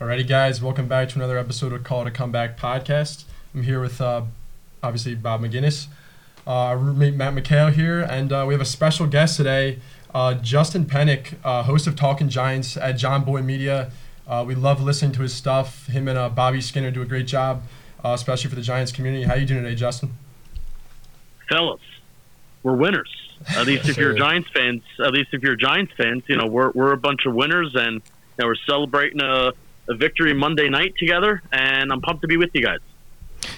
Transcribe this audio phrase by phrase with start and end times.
[0.00, 3.24] Alrighty, guys, welcome back to another episode of Call It a Comeback podcast.
[3.52, 4.22] I'm here with uh,
[4.80, 5.88] obviously Bob McGinnis,
[6.46, 9.80] uh, our roommate Matt McHale here, and uh, we have a special guest today,
[10.14, 13.90] uh, Justin Penik, uh, host of Talking Giants at JomBoy Media.
[14.24, 15.88] Uh, we love listening to his stuff.
[15.88, 17.64] Him and uh, Bobby Skinner do a great job,
[18.04, 19.24] uh, especially for the Giants community.
[19.24, 20.12] How you doing today, Justin?
[21.48, 21.80] fellas,
[22.62, 23.10] we're winners.
[23.48, 26.70] At least if you're Giants fans, at least if you're Giants fans, you know we're
[26.70, 28.00] we're a bunch of winners, and you
[28.38, 29.54] know, we're celebrating a,
[29.88, 31.42] a victory Monday night together.
[31.52, 32.80] And I'm pumped to be with you guys.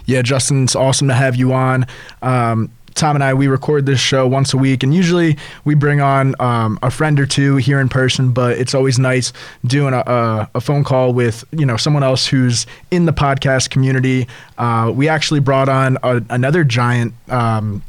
[0.04, 1.86] Yeah, Justin, it's awesome to have you on.
[2.22, 6.00] Um, Tom and I, we record this show once a week, and usually we bring
[6.00, 8.32] on um, a friend or two here in person.
[8.32, 9.32] But it's always nice
[9.64, 13.70] doing a, a, a phone call with you know someone else who's in the podcast
[13.70, 14.26] community.
[14.58, 17.82] Uh, we actually brought on a, another giant um,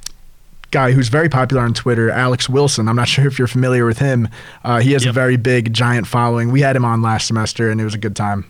[0.71, 2.87] guy who's very popular on Twitter, Alex Wilson.
[2.87, 4.27] I'm not sure if you're familiar with him.
[4.63, 6.51] Uh, he has a very big giant following.
[6.51, 8.45] We had him on last semester, and it was a good time.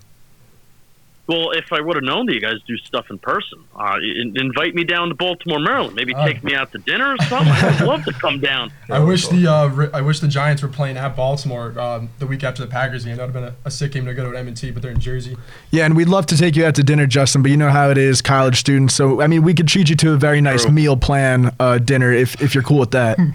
[1.32, 4.34] Well, if I would have known that you guys do stuff in person, uh, in,
[4.38, 5.96] invite me down to Baltimore, Maryland.
[5.96, 6.26] Maybe Uh.
[6.26, 7.54] take me out to dinner or something.
[7.54, 8.72] I'd love to come down.
[8.90, 12.28] I wish the uh, ri- I wish the Giants were playing at Baltimore um, the
[12.28, 13.16] week after the Packers game.
[13.16, 14.92] That would have been a, a sick game to go to at M&T, but they're
[14.92, 15.38] in Jersey.
[15.72, 17.90] Yeah, and we'd love to take you out to dinner, Justin, but you know how
[17.90, 18.94] it is, college students.
[18.94, 20.74] So, I mean, we could treat you to a very nice True.
[20.74, 23.18] meal plan uh, dinner if, if you're cool with that.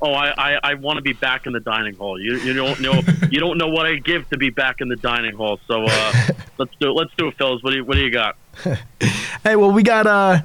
[0.00, 2.20] Oh, I, I, I want to be back in the dining hall.
[2.20, 3.00] You, you don't know
[3.32, 5.58] you don't know what I give to be back in the dining hall.
[5.66, 6.12] So uh,
[6.58, 6.92] let's do it.
[6.92, 7.62] Let's do it, fellas.
[7.62, 8.36] What do you, what do you got?
[9.44, 10.40] hey, well, we got uh,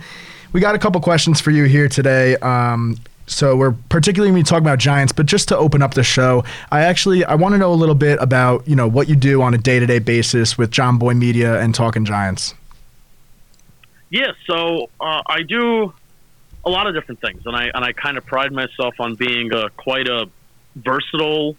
[0.52, 2.36] we got a couple questions for you here today.
[2.38, 5.94] Um, so we're particularly going to be talking about Giants, but just to open up
[5.94, 9.10] the show, I actually I want to know a little bit about you know what
[9.10, 12.54] you do on a day to day basis with JomBoy Media and Talking Giants.
[14.10, 15.94] Yeah, so uh, I do
[16.66, 19.54] a lot of different things, and I and I kind of pride myself on being
[19.54, 20.30] a, quite a
[20.76, 21.56] versatile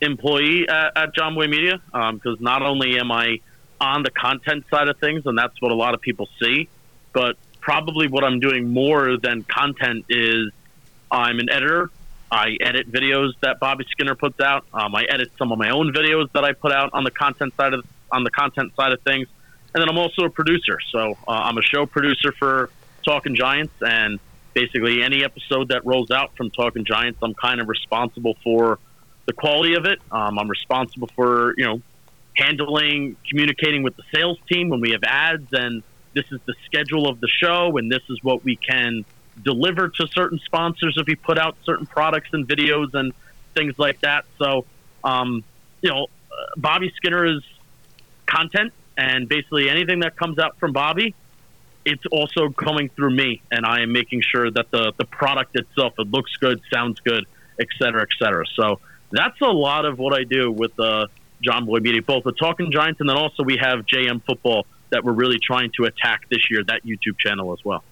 [0.00, 1.80] employee at, at JomBoy Media
[2.12, 3.40] because not only am I
[3.84, 6.68] on the content side of things, and that's what a lot of people see,
[7.12, 10.50] but probably what I'm doing more than content is
[11.10, 11.90] I'm an editor.
[12.30, 14.66] I edit videos that Bobby Skinner puts out.
[14.72, 17.54] Um, I edit some of my own videos that I put out on the content
[17.56, 19.28] side of on the content side of things,
[19.74, 20.78] and then I'm also a producer.
[20.92, 22.70] So uh, I'm a show producer for
[23.04, 24.18] Talking Giants, and
[24.52, 28.78] basically any episode that rolls out from Talking Giants, I'm kind of responsible for
[29.26, 30.00] the quality of it.
[30.10, 31.82] Um, I'm responsible for you know
[32.36, 35.82] handling, communicating with the sales team when we have ads, and
[36.14, 39.04] this is the schedule of the show, and this is what we can
[39.42, 43.12] deliver to certain sponsors if we put out certain products and videos and
[43.54, 44.24] things like that.
[44.38, 44.64] So,
[45.02, 45.44] um,
[45.82, 47.42] you know, uh, Bobby Skinner is
[48.26, 51.14] content, and basically anything that comes out from Bobby,
[51.84, 55.94] it's also coming through me, and I am making sure that the the product itself
[55.98, 57.26] it looks good, sounds good,
[57.60, 58.44] et cetera, et cetera.
[58.54, 58.80] So
[59.10, 61.08] that's a lot of what I do with uh,
[61.44, 65.12] JomBoy Media, both the Talking Giants, and then also we have JM Football that we're
[65.12, 67.84] really trying to attack this year, that YouTube channel as well.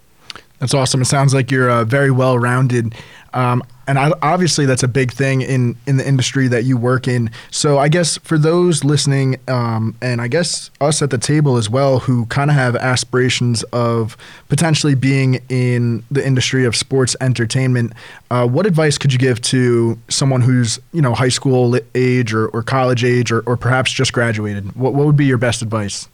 [0.63, 1.03] That's awesome.
[1.03, 2.95] It sounds like you're uh, very well rounded.
[3.35, 7.09] Um, and I, obviously, that's a big thing in, in the industry that you work
[7.09, 7.33] in.
[7.51, 11.69] So, I guess for those listening, um, and I guess us at the table as
[11.69, 14.17] well, who kind of have aspirations of
[14.49, 17.93] potentially being in the industry of sports entertainment,
[18.31, 22.47] uh, what advice could you give to someone who's, you know, high school age or,
[22.51, 24.77] or college age or, or perhaps just graduated?
[24.77, 26.09] What, what would be your best advice?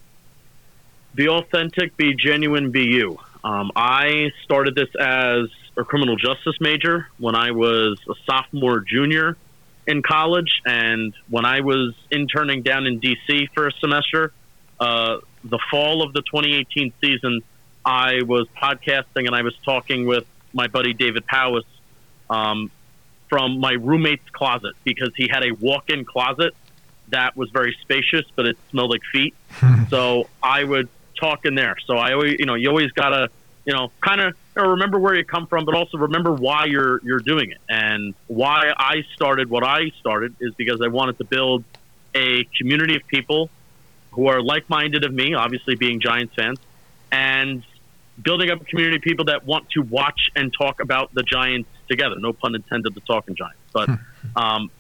[1.15, 3.19] Be authentic, be genuine, be you.
[3.49, 9.39] Um, I started this as a criminal justice major when I was a sophomore, junior
[9.87, 14.35] in college, and when I was interning down in DC for a semester,
[14.79, 17.41] uh, the fall of the 2018 season,
[17.87, 21.65] I was podcasting and I was talking with my buddy David Powis
[22.29, 22.71] um,
[23.31, 26.55] from my roommate's closet because he had a walk-in closet
[27.09, 29.35] that was very spacious, but it smelled like feet.
[29.89, 31.77] so I would talk in there.
[31.87, 33.31] So I always, you know, you always gotta,
[33.69, 37.21] you know, kind of remember where you come from, but also remember why you're you're
[37.21, 37.59] doing it.
[37.69, 41.65] And why I started what I started is because I wanted to build
[42.15, 43.51] a community of people
[44.13, 46.59] who are like-minded of me, obviously being Giants fans,
[47.13, 47.63] and
[48.23, 51.69] building up a community of people that want to watch and talk about the Giants
[51.91, 52.17] together.
[52.19, 53.91] No pun intended, the talking Giants, but.
[54.37, 54.71] Um,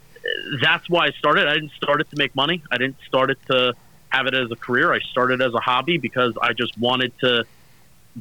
[0.61, 1.49] that's why I started.
[1.49, 2.62] I didn't start it to make money.
[2.70, 3.75] I didn't start it to
[4.11, 4.93] have it as a career.
[4.93, 7.46] I started as a hobby because I just wanted to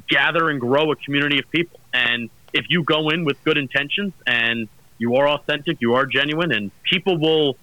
[0.07, 1.79] gather and grow a community of people.
[1.93, 4.67] And if you go in with good intentions and
[4.97, 7.55] you are authentic, you are genuine, and people will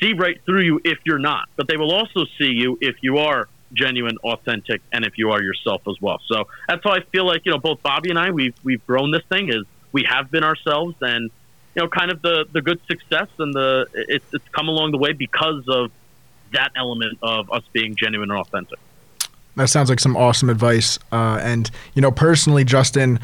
[0.00, 1.48] see right through you if you're not.
[1.56, 5.42] But they will also see you if you are genuine, authentic, and if you are
[5.42, 6.20] yourself as well.
[6.26, 9.10] So that's how I feel like you know both Bobby and I we've we've grown
[9.10, 11.30] this thing is we have been ourselves and
[11.74, 14.98] you know kind of the the good success and the it's it's come along the
[14.98, 15.90] way because of
[16.52, 18.78] that element of us being genuine and authentic.
[19.56, 20.98] That sounds like some awesome advice.
[21.12, 23.18] Uh, and you know, personally, Justin.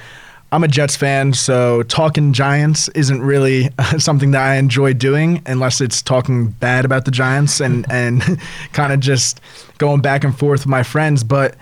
[0.51, 5.81] I'm a Jets fan, so talking Giants isn't really something that I enjoy doing unless
[5.81, 8.23] it's talking bad about the Giants and and
[8.75, 9.41] kind of just
[9.79, 11.25] going back and forth with my friends.
[11.25, 11.57] But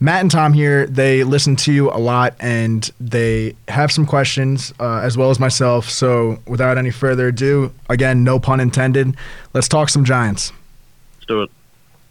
[0.00, 4.74] Matt and Tom here, they listen to you a lot and they have some questions
[4.80, 5.88] uh, as well as myself.
[5.88, 9.16] So without any further ado, again, no pun intended,
[9.54, 10.52] let's talk some Giants.
[11.14, 11.50] Let's do it.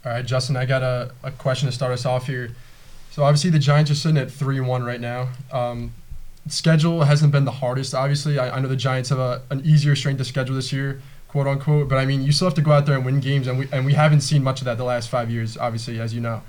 [0.03, 2.55] All right, Justin, I got a, a question to start us off here.
[3.11, 5.29] So obviously the Giants are sitting at 3-1 right now.
[5.51, 5.93] Um,
[6.47, 8.39] schedule hasn't been the hardest, obviously.
[8.39, 11.45] I, I know the Giants have a, an easier strength of schedule this year, quote
[11.45, 11.87] unquote.
[11.87, 13.67] But I mean, you still have to go out there and win games, and we
[13.71, 16.41] and we haven't seen much of that the last five years, obviously, as you know.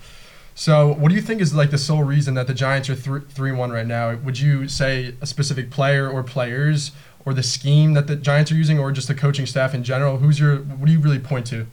[0.55, 3.53] So, what do you think is like the sole reason that the Giants are three
[3.53, 4.15] one right now?
[4.17, 6.93] Would you say a specific player or players,
[7.25, 10.19] or the scheme that the Giants are using, or just the coaching staff in general?
[10.19, 10.59] Who's your?
[10.59, 11.67] What do you really point to?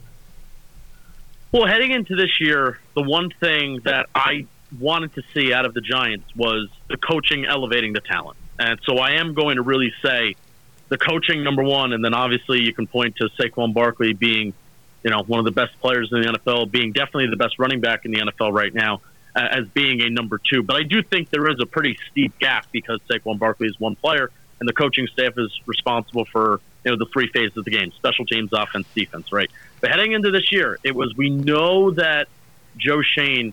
[1.52, 4.46] Well, heading into this year, the one thing that I
[4.78, 8.36] wanted to see out of the Giants was the coaching elevating the talent.
[8.60, 10.36] And so I am going to really say
[10.90, 14.52] the coaching number one, and then obviously you can point to Saquon Barkley being,
[15.02, 17.80] you know, one of the best players in the NFL, being definitely the best running
[17.80, 19.00] back in the NFL right now,
[19.34, 20.62] uh, as being a number two.
[20.62, 23.96] But I do think there is a pretty steep gap because Saquon Barkley is one
[23.96, 24.30] player,
[24.60, 27.92] and the coaching staff is responsible for you know the three phases of the game:
[27.92, 29.32] special teams, offense, defense.
[29.32, 29.50] Right.
[29.80, 32.28] But heading into this year, it was we know that
[32.76, 33.52] Joe Schoen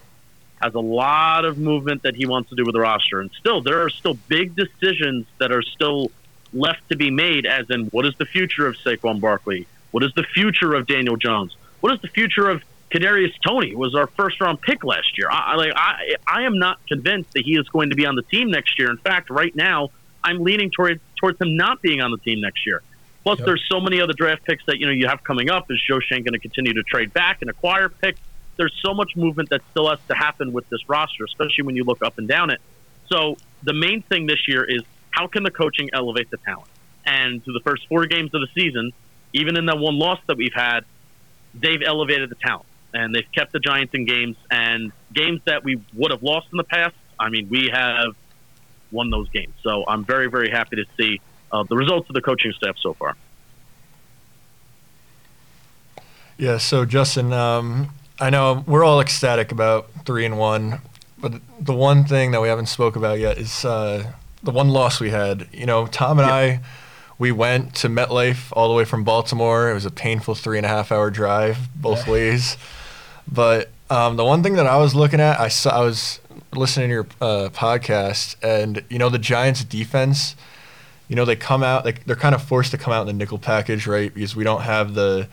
[0.61, 3.19] has a lot of movement that he wants to do with the roster.
[3.19, 6.11] And still, there are still big decisions that are still
[6.53, 9.67] left to be made, as in what is the future of Saquon Barkley?
[9.91, 11.55] What is the future of Daniel Jones?
[11.81, 15.29] What is the future of Kadarius Toney was our first round pick last year?
[15.29, 18.49] I, I, I am not convinced that he is going to be on the team
[18.49, 18.89] next year.
[18.89, 19.89] In fact, right now,
[20.27, 22.81] I'm leaning toward, towards him not being on the team next year.
[23.23, 23.45] Plus, yep.
[23.45, 25.69] there's so many other draft picks that you know you have coming up.
[25.69, 28.19] Is Joe Schoen going to continue to trade back and acquire picks?
[28.57, 31.83] there's so much movement that still has to happen with this roster, especially when you
[31.83, 32.59] look up and down it.
[33.07, 34.81] So the main thing this year is
[35.11, 36.69] how can the coaching elevate the talent?
[37.05, 38.91] And through the first four games of the season,
[39.33, 40.81] even in that one loss that we've had,
[41.53, 45.81] they've elevated the talent and they've kept the Giants in games and games that we
[45.93, 46.95] would have lost in the past.
[47.19, 48.15] I mean, we have
[48.91, 49.53] won those games.
[49.63, 52.93] So I'm very, very happy to see uh, the results of the coaching staff so
[52.93, 53.15] far.
[56.37, 56.57] Yeah.
[56.57, 57.89] So Justin, um,
[58.19, 60.81] I know we're all ecstatic about three and one,
[61.17, 64.11] but the one thing that we haven't spoke about yet is uh,
[64.43, 65.47] the one loss we had.
[65.51, 66.61] You know, Tom and I,
[67.17, 69.71] we went to MetLife all the way from Baltimore.
[69.71, 72.13] It was a painful three and a half hour drive both yeah.
[72.13, 72.57] ways.
[73.31, 76.19] But um, the one thing that I was looking at, I saw, I was
[76.53, 80.35] listening to your uh, podcast, and you know the Giants' defense.
[81.07, 83.13] You know they come out, like they're kind of forced to come out in the
[83.13, 84.13] nickel package, right?
[84.13, 85.27] Because we don't have the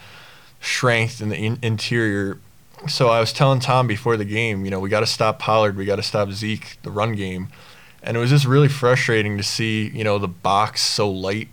[0.61, 2.39] strength in the in- interior
[2.89, 5.77] so I was telling Tom before the game, you know, we got to stop Pollard,
[5.77, 7.49] we got to stop Zeke, the run game,
[8.03, 11.49] and it was just really frustrating to see, you know, the box so light,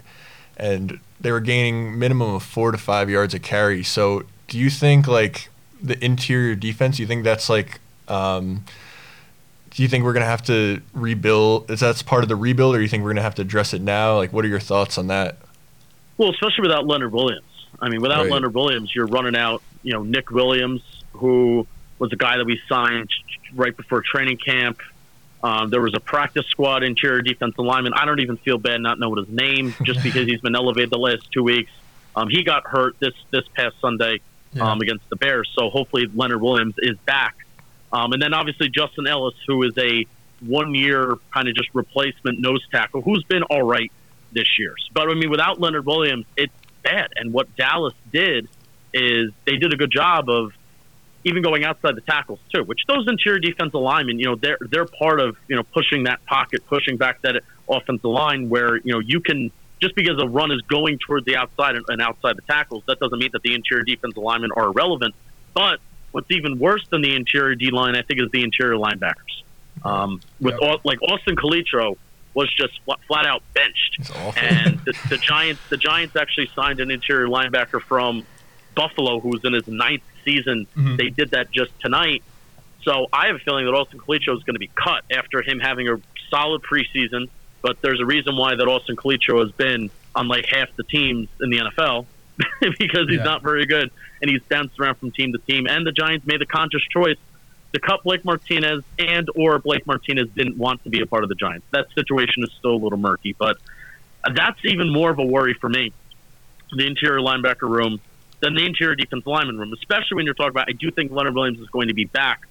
[0.57, 3.83] and they were gaining minimum of four to five yards a carry.
[3.83, 5.49] So do you think like
[5.81, 6.99] the interior defense?
[6.99, 7.79] You think that's like?
[8.07, 8.65] Um,
[9.71, 11.71] do you think we're gonna have to rebuild?
[11.71, 13.73] Is that part of the rebuild, or do you think we're gonna have to address
[13.73, 14.17] it now?
[14.17, 15.37] Like, what are your thoughts on that?
[16.17, 17.45] Well, especially without Leonard Williams.
[17.79, 18.31] I mean, without right.
[18.31, 19.63] Leonard Williams, you're running out.
[19.81, 20.81] You know, Nick Williams,
[21.13, 21.65] who
[21.97, 23.09] was a guy that we signed
[23.55, 24.79] right before training camp.
[25.43, 27.93] Um, there was a practice squad interior defensive lineman.
[27.93, 30.99] I don't even feel bad not knowing his name just because he's been elevated the
[30.99, 31.71] last two weeks.
[32.15, 34.19] Um, he got hurt this this past Sunday
[34.53, 34.69] yeah.
[34.69, 37.35] um, against the Bears, so hopefully Leonard Williams is back.
[37.93, 40.05] Um, and then obviously Justin Ellis, who is a
[40.39, 43.91] one year kind of just replacement nose tackle, who's been all right
[44.31, 44.75] this year.
[44.93, 47.09] But I mean, without Leonard Williams, it's bad.
[47.15, 48.47] And what Dallas did
[48.93, 50.51] is they did a good job of
[51.23, 54.85] even going outside the tackles too, which those interior defensive linemen, you know, they're they're
[54.85, 58.99] part of you know pushing that pocket, pushing back that offensive line where you know
[58.99, 62.83] you can just because a run is going toward the outside and, outside the tackles,
[62.87, 65.15] that doesn't mean that the interior defensive linemen are irrelevant.
[65.55, 65.79] But
[66.11, 69.43] what's even worse than the interior D line, I think, is the interior linebackers.
[69.83, 71.97] Um, with all, like Austin Calitro
[72.33, 76.91] was just flat, flat out benched, and the, the Giants the Giants actually signed an
[76.91, 78.25] interior linebacker from
[78.75, 80.67] Buffalo, who was in his ninth season.
[80.75, 80.95] Mm-hmm.
[80.97, 82.23] They did that just tonight.
[82.83, 85.59] So I have a feeling that Austin Calitro is going to be cut after him
[85.59, 85.99] having a
[86.29, 87.29] solid preseason.
[87.61, 91.29] But there's a reason why that Austin Calitro has been on like half the teams
[91.41, 92.07] in the NFL
[92.79, 93.23] because he's yeah.
[93.23, 95.67] not very good and he's bounced around from team to team.
[95.67, 97.17] And the Giants made the conscious choice
[97.73, 101.29] to cut Blake Martinez and or Blake Martinez didn't want to be a part of
[101.29, 101.65] the Giants.
[101.71, 103.57] That situation is still a little murky, but
[104.35, 105.93] that's even more of a worry for me.
[106.75, 107.99] The interior linebacker room
[108.41, 110.67] than the interior defense lineman room, especially when you're talking about.
[110.67, 112.41] I do think Leonard Williams is going to be back,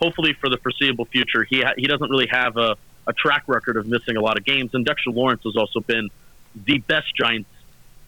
[0.00, 1.44] hopefully for the foreseeable future.
[1.44, 4.44] He ha- he doesn't really have a, a track record of missing a lot of
[4.44, 6.10] games, and Dexter Lawrence has also been
[6.54, 7.48] the best Giants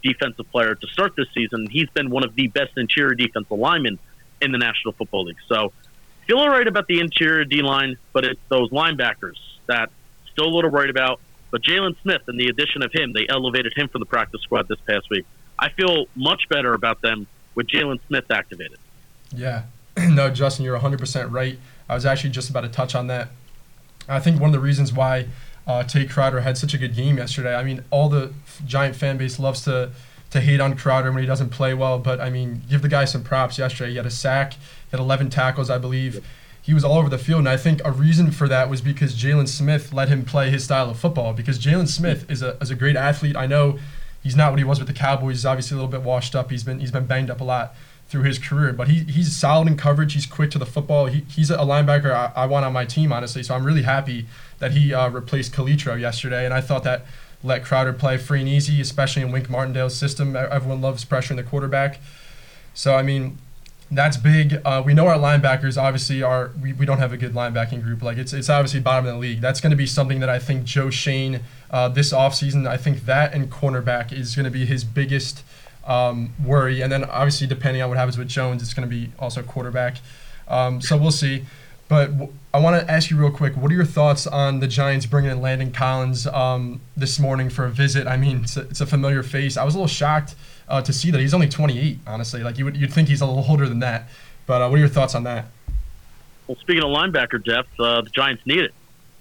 [0.04, 1.66] defensive player to start this season.
[1.70, 3.98] He's been one of the best interior defensive linemen
[4.40, 5.38] in the National Football League.
[5.48, 5.72] So
[6.26, 9.90] feel all right about the interior D line, but it's those linebackers that
[10.30, 11.20] still a little worried about.
[11.50, 14.68] But Jaylon Smith and the addition of him, they elevated him from the practice squad
[14.68, 15.24] this past week.
[15.58, 18.78] I feel much better about them with Jaylon Smith activated.
[19.34, 19.64] Yeah.
[19.96, 21.58] no, Justin, you're 100% right.
[21.88, 23.28] I was actually just about to touch on that.
[24.08, 25.28] I think one of the reasons why
[25.66, 27.54] uh, Tae Crowder had such a good game yesterday.
[27.54, 28.32] I mean, all the
[28.66, 29.90] Giant fan base loves to
[30.30, 33.04] to hate on Crowder when he doesn't play well, but I mean, give the guy
[33.04, 33.90] some props yesterday.
[33.90, 34.58] He had a sack, he
[34.90, 36.26] had 11 tackles, I believe.
[36.60, 39.14] He was all over the field, and I think a reason for that was because
[39.14, 41.34] Jaylon Smith let him play his style of football.
[41.34, 43.36] Because Jaylon Smith is a, is a great athlete.
[43.36, 43.78] I know
[44.24, 45.36] he's not what he was with the Cowboys.
[45.36, 46.50] He's obviously a little bit washed up.
[46.50, 47.76] He's been he's been banged up a lot
[48.08, 50.14] through his career, but he, he's solid in coverage.
[50.14, 51.06] He's quick to the football.
[51.06, 53.44] He, he's a linebacker I, I want on my team, honestly.
[53.44, 54.26] So I'm really happy
[54.58, 57.06] that he uh, replaced Calitro yesterday, and I thought that
[57.42, 60.34] let Crowder play free and easy, especially in Wink Martindale's system.
[60.34, 62.00] Everyone loves pressuring the quarterback.
[62.72, 63.38] So I mean,
[63.90, 64.60] that's big.
[64.64, 66.52] Uh, we know our linebackers obviously are.
[66.60, 68.02] We, we don't have a good linebacking group.
[68.02, 69.40] Like it's it's obviously bottom of the league.
[69.40, 73.04] That's going to be something that I think Joe Schoen uh, this offseason, I think
[73.06, 75.42] that and cornerback is going to be his biggest
[75.86, 76.80] um, worry.
[76.80, 79.96] And then obviously depending on what happens with Jones, it's going to be also quarterback.
[80.46, 81.44] Um, so we'll see.
[81.88, 83.56] But w- I want to ask you real quick.
[83.56, 87.64] What are your thoughts on the Giants bringing in Landon Collins um, this morning for
[87.66, 88.06] a visit?
[88.06, 89.56] I mean, it's a, it's a familiar face.
[89.56, 90.34] I was a little shocked
[90.68, 91.98] uh, to see that he's only 28.
[92.06, 94.08] Honestly, like you would you'd think he's a little older than that.
[94.46, 95.46] But uh, what are your thoughts on that?
[96.46, 98.74] Well, speaking of linebacker depth, uh, the Giants need it.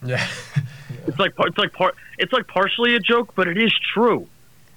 [0.05, 0.25] Yeah.
[1.07, 4.27] it's like it's like part it's like partially a joke, but it is true.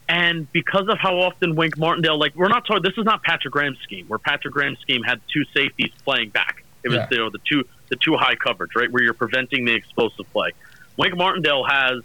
[0.09, 3.53] And because of how often Wink Martindale, like we're not talking, this is not Patrick
[3.53, 6.63] Graham's scheme, where Patrick Graham's scheme had two safeties playing back.
[6.85, 7.09] It was Yeah.
[7.11, 10.51] you know the two the two high coverage, right, where you're preventing the explosive play.
[10.97, 12.03] Wink Martindale has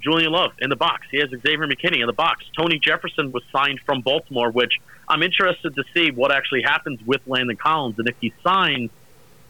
[0.00, 1.06] Julian Love in the box.
[1.10, 2.44] He has Xavier McKinney in the box.
[2.56, 7.20] Tony Jefferson was signed from Baltimore, which I'm interested to see what actually happens with
[7.26, 8.90] Landon Collins and if he signs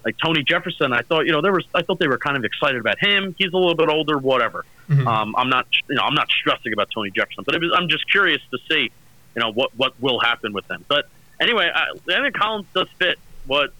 [0.05, 0.93] like Tony Jefferson.
[0.93, 3.35] I thought you know there was I thought they were kind of excited about him.
[3.39, 4.65] He's a little bit older, whatever.
[4.89, 5.07] Mhm.
[5.07, 7.89] Um, I'm not you know I'm not stressing about Tony Jefferson, but it was, I'm
[7.89, 8.91] just curious to see
[9.35, 10.85] you know what what will happen with them.
[10.89, 11.09] But
[11.41, 13.73] anyway, I, Landon Collins does fit what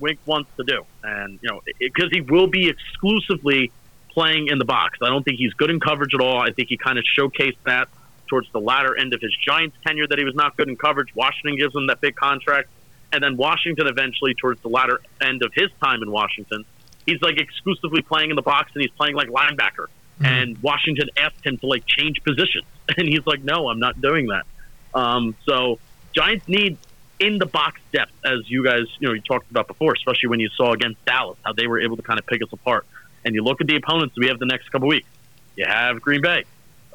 [0.00, 3.70] Wink wants to do, and you know because he will be exclusively
[4.10, 4.98] playing in the box.
[5.02, 6.40] I don't think he's good in coverage at all.
[6.40, 7.88] I think he kind of showcased that
[8.26, 11.14] towards the latter end of his Giants tenure that he was not good in coverage.
[11.14, 12.68] Washington gives him that big contract,
[13.12, 16.64] and then Washington eventually towards the latter end of his time in Washington,
[17.06, 19.86] he's like exclusively playing in the box and he's playing like linebacker.
[20.20, 22.64] And Washington asked him to like change positions,
[22.96, 24.46] and he's like, "No, I'm not doing that."
[24.92, 25.78] Um, so
[26.12, 26.76] Giants need
[27.18, 30.40] in the box depth, as you guys you know you talked about before, especially when
[30.40, 32.86] you saw against Dallas how they were able to kind of pick us apart.
[33.24, 35.08] And you look at the opponents we have the next couple weeks.
[35.56, 36.44] You have Green Bay.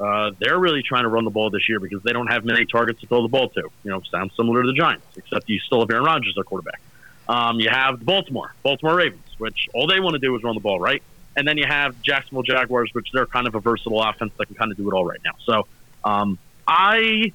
[0.00, 2.64] Uh, they're really trying to run the ball this year because they don't have many
[2.64, 3.62] targets to throw the ball to.
[3.84, 6.44] You know, sounds similar to the Giants, except you still have Aaron Rodgers, as their
[6.44, 6.80] quarterback.
[7.28, 10.54] Um, you have the Baltimore, Baltimore Ravens, which all they want to do is run
[10.54, 11.02] the ball, right?
[11.36, 14.56] And then you have Jacksonville Jaguars, which they're kind of a versatile offense that can
[14.56, 15.32] kind of do it all right now.
[15.44, 15.66] So
[16.04, 17.32] um, I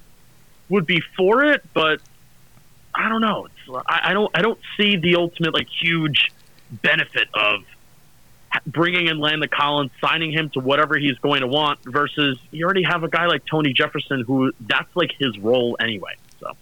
[0.68, 2.00] would be for it, but
[3.00, 3.46] I don't know.
[3.46, 4.30] It's, I, I don't.
[4.34, 6.30] I don't see the ultimate like huge
[6.70, 7.64] benefit of
[8.66, 12.82] bringing in Landon Collins, signing him to whatever he's going to want, versus you already
[12.82, 16.14] have a guy like Tony Jefferson who that's like his role anyway.
[16.40, 16.56] So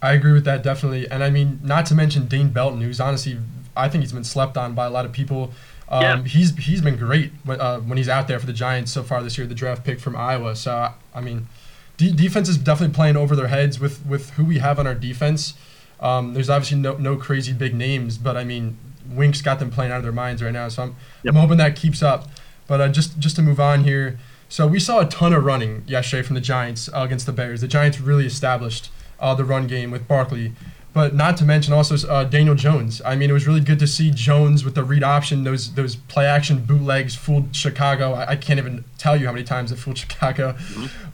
[0.00, 3.38] I agree with that definitely, and I mean not to mention Dane Belton, who's honestly
[3.76, 5.52] I think he's been slept on by a lot of people.
[5.88, 6.22] Um, Yeah.
[6.24, 9.22] He's he's been great when, uh, when he's out there for the Giants so far
[9.22, 10.56] this year, the draft pick from Iowa.
[10.56, 11.48] So I mean,
[11.96, 14.94] de- defense is definitely playing over their heads with with who we have on our
[14.94, 15.54] defense.
[16.00, 18.76] Um, there's obviously no no crazy big names, but I mean,
[19.08, 20.68] Wink's got them playing out of their minds right now.
[20.68, 21.34] So I'm Yep.
[21.34, 22.28] I'm hoping that keeps up.
[22.66, 25.84] But uh, just just to move on here, so we saw a ton of running
[25.86, 27.60] yesterday from the Giants uh, against the Bears.
[27.60, 30.52] The Giants really established uh, the run game with Barkley,
[30.96, 33.02] but not to mention also uh, Daniel Jones.
[33.04, 35.94] I mean, it was really good to see Jones with the read option, those those
[35.94, 38.14] play action bootlegs fooled Chicago.
[38.14, 40.56] I, I can't even tell you how many times it fooled Chicago,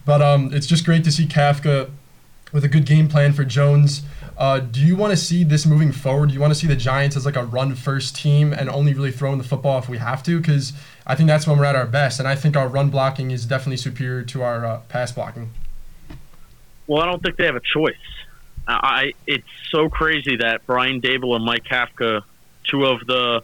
[0.05, 1.89] but um, it's just great to see Kafka
[2.53, 4.03] with a good game plan for Jones.
[4.37, 6.29] Uh, do you want to see this moving forward?
[6.29, 8.93] Do you want to see the Giants as like a run first team and only
[8.93, 10.39] really throwing the football if we have to?
[10.39, 10.71] Because
[11.05, 13.45] I think that's when we're at our best, and I think our run blocking is
[13.45, 15.51] definitely superior to our uh, pass blocking.
[16.87, 17.95] Well, I don't think they have a choice.
[18.67, 22.21] I, it's so crazy that Brian Daboll and Mike Kafka,
[22.69, 23.43] two of the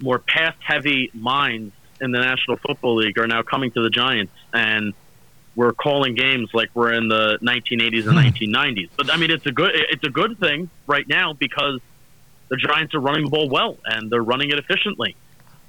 [0.00, 4.32] more pass heavy minds in the National Football League, are now coming to the Giants.
[4.52, 4.94] And
[5.54, 8.54] we're calling games like we're in the 1980s and hmm.
[8.54, 8.90] 1990s.
[8.96, 11.80] But I mean, it's a good it's a good thing right now because
[12.48, 15.16] the Giants are running the ball well and they're running it efficiently.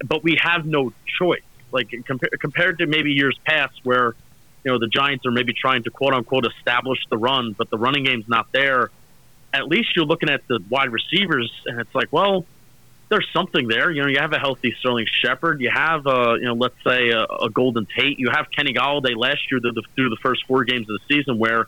[0.06, 1.42] But we have no choice.
[1.72, 4.14] Like compa- compared to maybe years past, where
[4.64, 7.78] you know the Giants are maybe trying to quote unquote establish the run, but the
[7.78, 8.90] running game's not there.
[9.52, 12.46] At least you're looking at the wide receivers, and it's like, well,
[13.08, 13.90] there's something there.
[13.90, 15.60] You know, you have a healthy Sterling Shepard.
[15.60, 18.18] You have, uh, you know, let's say a, a Golden Tate.
[18.18, 21.14] You have Kenny Golladay last year through the, through the first four games of the
[21.14, 21.66] season where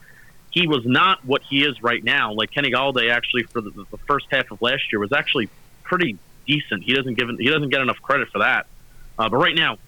[0.52, 2.32] he was not what he is right now.
[2.32, 5.49] Like Kenny Golladay actually for the, the first half of last year was actually
[5.82, 6.84] pretty decent.
[6.84, 8.66] He doesn't give he doesn't get enough credit for that.
[9.18, 9.78] Uh, but right now,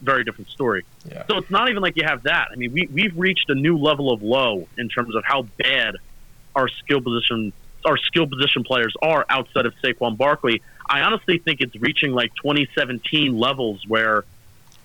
[0.00, 0.84] very different story.
[1.08, 1.24] Yeah.
[1.28, 2.48] So it's not even like you have that.
[2.52, 5.96] I mean, we we've reached a new level of low in terms of how bad
[6.54, 7.52] our skill position
[7.84, 10.62] our skill position players are outside of Saquon Barkley.
[10.88, 14.24] I honestly think it's reaching like 2017 levels where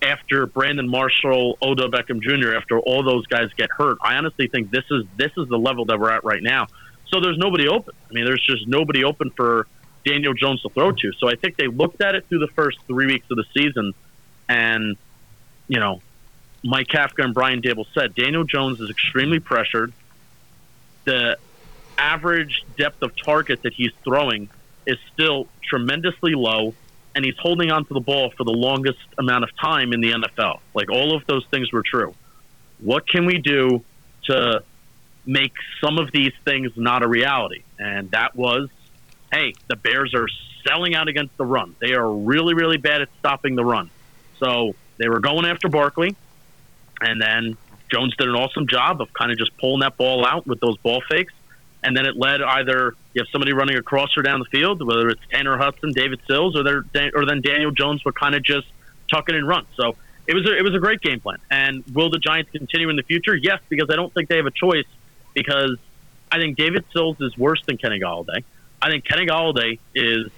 [0.02, 4.70] after Brandon Marshall, Odell Beckham Jr., after all those guys get hurt, I honestly think
[4.70, 6.66] this is this is the level that we're at right now.
[7.08, 7.94] So there's nobody open.
[8.08, 9.66] I mean, there's just nobody open for
[10.04, 11.12] Daniel Jones to throw to.
[11.18, 13.92] So I think they looked at it through the first three weeks of the season,
[14.50, 14.96] and
[15.68, 16.02] you know,
[16.64, 19.92] Mike Kafka and Brian Daboll said Daniel Jones is extremely pressured.
[21.04, 21.38] The
[21.96, 24.50] average depth of target that he's throwing
[24.86, 26.74] is still tremendously low,
[27.14, 30.58] and he's holding onto the ball for the longest amount of time in the NFL.
[30.74, 32.14] Like all of those things were true.
[32.80, 33.84] What can we do
[34.24, 34.64] to
[35.24, 37.62] make some of these things not a reality?
[37.78, 38.68] And that was,
[39.32, 40.26] hey, the Bears are
[40.66, 41.76] selling out against the run.
[41.80, 43.90] They are really, really bad at stopping the run.
[44.40, 46.16] So they were going after Barkley,
[47.00, 47.56] and then
[47.92, 50.76] Jones did an awesome job of kind of just pulling that ball out with those
[50.78, 51.32] ball fakes
[51.82, 55.08] and then it led either you have somebody running across or down the field, whether
[55.08, 58.66] it's Tanner Hudson, David Sills, or or then Daniel Jones would kind of just
[59.10, 59.66] tuck it and run.
[59.76, 61.38] So it was a, it was a great game plan.
[61.50, 63.34] And will the Giants continue in the future?
[63.34, 64.86] Yes, because I don't think they have a choice.
[65.32, 65.76] Because
[66.30, 68.44] I think David Sills is worse than Kenny Golladay.
[68.82, 70.30] I think Kenny Golladay is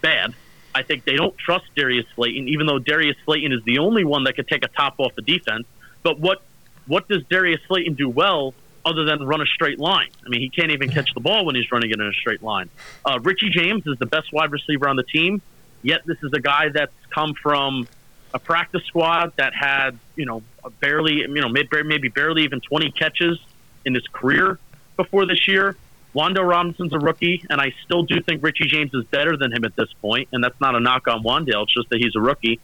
[0.00, 0.34] bad.
[0.76, 4.24] I think they don't trust Darius Slayton, even though Darius Slayton is the only one
[4.24, 5.66] that could take a top off the defense.
[6.02, 6.42] But what
[6.86, 10.10] what does Darius Slayton do well other than run a straight line.
[10.24, 12.42] I mean, he can't even catch the ball when he's running it in a straight
[12.42, 12.68] line.
[13.04, 15.42] Uh, Richie James is the best wide receiver on the team,
[15.82, 17.88] yet this is a guy that's come from
[18.32, 20.42] a practice squad that had, you know,
[20.78, 23.40] barely, you know, maybe barely even 20 catches
[23.84, 24.58] in his career
[24.96, 25.76] before this year.
[26.16, 29.66] Wan'Dale Robinson's a rookie, and I still do think Richie James is better than him
[29.66, 31.64] at this point, and that's not a knock on Wan'Dale.
[31.64, 32.58] It's just that he's a rookie.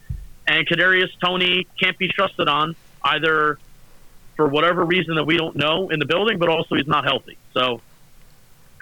[0.47, 3.59] And Kadarius Toney can't be trusted on either
[4.35, 7.37] for whatever reason that we don't know in the building, but also he's not healthy.
[7.53, 7.81] So,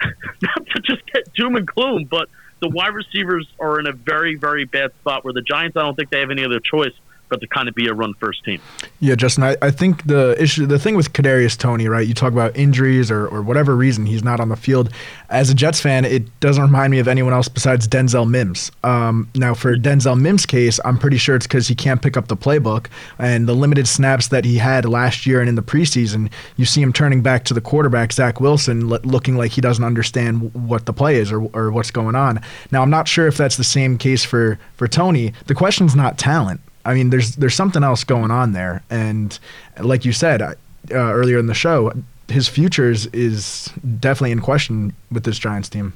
[0.00, 2.30] not to just get doom and gloom, but
[2.60, 5.94] the wide receivers are in a very, very bad spot where the Giants, I don't
[5.94, 6.94] think they have any other choice
[7.32, 8.60] but to kind of be a run first team.
[9.00, 12.06] Yeah, Justin, I, I think the issue, the thing with Kadarius Toney, right?
[12.06, 14.90] You talk about injuries or, or whatever reason he's not on the field.
[15.30, 18.70] As a Jets fan, it doesn't remind me of anyone else besides Denzel Mims.
[18.84, 22.28] Um, now, for Denzel Mims' case, I'm pretty sure it's because he can't pick up
[22.28, 26.30] the playbook and the limited snaps that he had last year and in the preseason.
[26.58, 30.52] You see him turning back to the quarterback, Zach Wilson, looking like he doesn't understand
[30.52, 32.42] what the play is or, or what's going on.
[32.70, 35.32] Now, I'm not sure if that's the same case for for Toney.
[35.46, 39.38] The question's not talent I mean, there's there's something else going on there, and
[39.78, 40.54] like you said uh,
[40.90, 41.92] earlier in the show,
[42.28, 45.92] his future is, is definitely in question with this Giants team.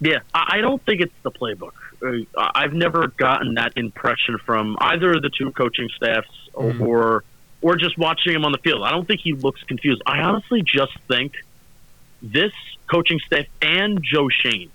[0.00, 1.72] Yeah, I don't think it's the playbook.
[2.02, 6.86] Uh, I've never gotten that impression from either of the two coaching staffs or, mm.
[6.86, 7.24] or
[7.62, 8.82] or just watching him on the field.
[8.82, 10.02] I don't think he looks confused.
[10.04, 11.32] I honestly just think
[12.20, 12.52] this
[12.90, 14.70] coaching staff and Joe Schoen.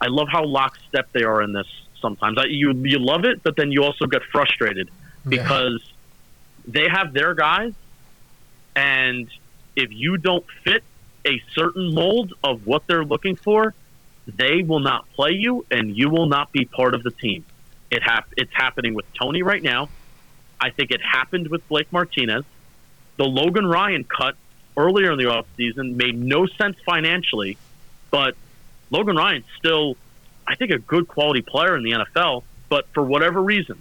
[0.00, 1.68] I love how lockstep they are in this
[2.04, 2.38] sometimes.
[2.48, 4.90] You you love it, but then you also get frustrated
[5.26, 6.72] because yeah.
[6.76, 7.72] they have their guys,
[8.76, 9.28] and
[9.74, 10.82] if you don't fit
[11.26, 13.74] a certain mold of what they're looking for,
[14.26, 17.44] they will not play you, and you will not be part of the team.
[17.90, 19.88] It hap- It's happening with Toney right now.
[20.60, 22.44] I think it happened with Blake Martinez.
[23.16, 24.36] The Logan Ryan cut
[24.76, 27.56] earlier in the offseason made no sense financially,
[28.10, 28.36] but
[28.90, 29.96] Logan Ryan still
[30.46, 33.80] I think, a good quality player in the NFL, but for whatever reason,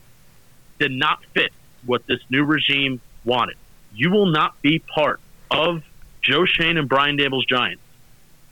[0.80, 1.52] did not fit
[1.86, 3.58] what this new regime wanted.
[3.94, 5.20] You will not be part
[5.52, 5.84] of
[6.22, 7.82] Joe Schoen and Brian Daboll's Giants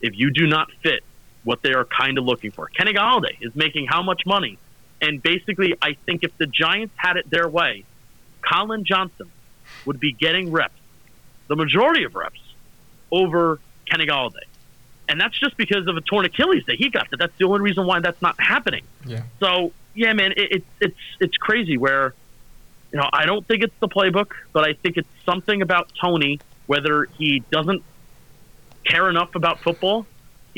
[0.02, 1.04] if you do not fit
[1.44, 2.68] what they are kind of looking for.
[2.68, 4.58] Kenny Golladay is making how much money?
[5.02, 7.86] And basically, I think if the Giants had it their way,
[8.42, 9.32] Collin Johnson
[9.86, 10.76] would be getting reps,
[11.48, 12.40] the majority of reps,
[13.12, 14.46] over Kenny Golladay
[15.12, 17.10] and that's just because of a torn Achilles that he got.
[17.12, 18.84] That that's the only reason why that's not happening.
[19.06, 19.24] Yeah.
[19.40, 22.14] So yeah, man, it, it, it's it's crazy where
[22.92, 26.40] you know, I don't think it's the playbook, but I think it's something about Toney,
[26.68, 27.84] whether he doesn't
[28.86, 30.06] care enough about football.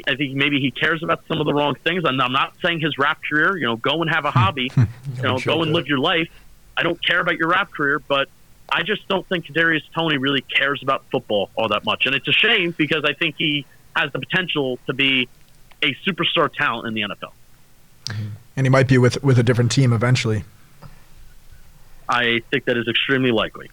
[0.07, 2.03] I think maybe he cares about some of the wrong things.
[2.03, 5.21] And I'm not saying his rap career, you know, go and have a hobby, you
[5.21, 6.29] know, go and live your life.
[6.75, 8.29] I don't care about your rap career, but
[8.67, 12.27] I just don't think Kadarius Toney really cares about football all that much, and it's
[12.27, 15.27] a shame because I think he has the potential to be
[15.81, 17.31] a superstar talent in the NFL.
[18.55, 20.43] And he might be with with a different team eventually.
[22.07, 23.69] I think that is extremely likely.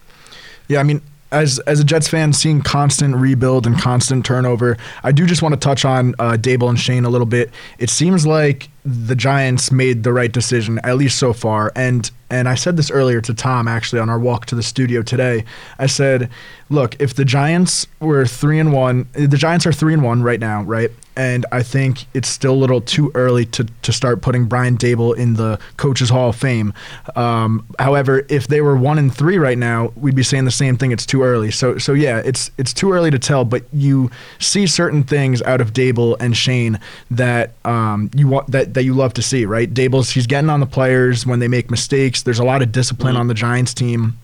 [0.67, 5.11] Yeah, I mean, as as a Jets fan, seeing constant rebuild and constant turnover, I
[5.11, 7.51] do just want to touch on uh, Daboll and Schoen a little bit.
[7.79, 11.71] It seems like the Giants made the right decision, at least so far.
[11.75, 15.01] And and I said this earlier to Tom actually on our walk to the studio
[15.01, 15.45] today.
[15.79, 16.29] I said,
[16.69, 20.39] look, if the Giants were three and one, the Giants are three and one right
[20.39, 20.91] now, right?
[21.15, 25.15] And I think it's still a little too early to, to start putting Brian Daboll
[25.15, 26.73] in the Coaches Hall of Fame.
[27.15, 30.77] Um, however, if they were one and three right now, we'd be saying the same
[30.77, 30.91] thing.
[30.91, 31.51] It's too early.
[31.51, 33.43] So so yeah, it's it's too early to tell.
[33.43, 36.79] But you see certain things out of Daboll and Schoen
[37.11, 39.71] that um, you want that that you love to see, right?
[39.71, 42.23] Daboll's he's getting on the players when they make mistakes.
[42.23, 44.17] There's a lot of discipline on the Giants team,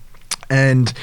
[0.49, 0.93] and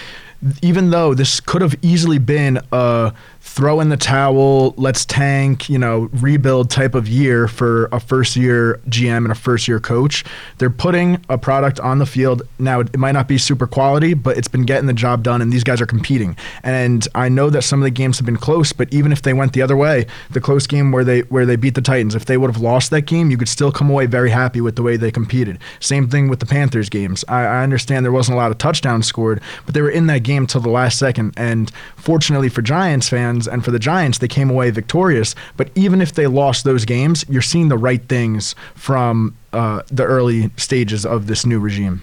[0.62, 3.12] even though this could have easily been a
[3.44, 8.36] throw in the towel, let's tank, you know, rebuild type of year for a first
[8.36, 10.24] year GM and a first year coach.
[10.58, 12.42] They're putting a product on the field.
[12.58, 15.52] Now, it might not be super quality, but it's been getting the job done, and
[15.52, 16.36] these guys are competing.
[16.62, 19.34] And I know that some of the games have been close, but even if they
[19.34, 22.24] went the other way, the close game where they where they beat the Titans, if
[22.24, 24.82] they would have lost that game, you could still come away very happy with the
[24.82, 25.58] way they competed.
[25.80, 27.26] Same thing with the Panthers games.
[27.28, 30.22] I, I understand there wasn't a lot of touchdowns scored, but they were in that
[30.22, 31.34] game till the last second.
[31.36, 31.70] And
[32.04, 35.34] fortunately for Giants fans and for the Giants, they came away victorious.
[35.56, 40.04] But even if they lost those games, you're seeing the right things from uh, the
[40.04, 42.02] early stages of this new regime.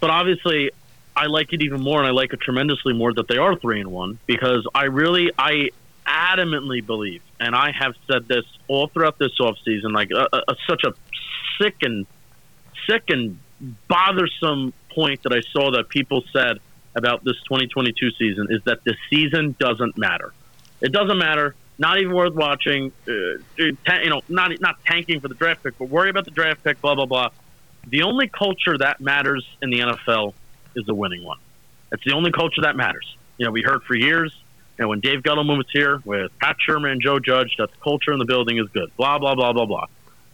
[0.00, 0.70] But obviously,
[1.14, 3.80] I like it even more, and I like it tremendously more that they are three
[3.80, 5.70] and one because I really, I
[6.06, 10.84] adamantly believe, and I have said this all throughout this offseason, like uh, uh, such
[10.84, 10.94] a
[11.60, 12.06] sick and
[12.88, 13.38] sick and
[13.88, 16.60] bothersome point that I saw that people said
[16.94, 20.32] about this 2022 season is that the season doesn't matter.
[20.80, 21.54] It doesn't matter.
[21.78, 22.92] Not even worth watching.
[23.06, 23.12] Uh,
[23.56, 23.76] you
[24.10, 26.80] know, not not tanking for the draft pick, but worry about the draft pick.
[26.80, 27.30] Blah blah blah.
[27.86, 30.34] The only culture that matters in the NFL
[30.74, 31.38] is the winning one.
[31.92, 33.16] It's the only culture that matters.
[33.38, 34.36] You know, we heard for years.
[34.76, 37.78] You know, when Dave Gettleman was here with Pat Shurmur and Joe Judge, that the
[37.78, 38.90] culture in the building is good.
[38.96, 39.86] Blah blah blah blah blah.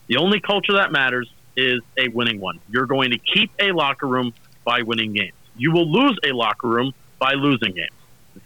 [0.06, 2.60] The only culture that matters is a winning one.
[2.68, 5.34] You're going to keep a locker room by winning games.
[5.56, 7.90] You will lose a locker room by losing games.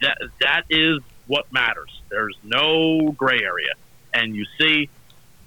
[0.02, 2.00] That that is what matters.
[2.10, 3.72] There's no gray area.
[4.12, 4.88] And you see,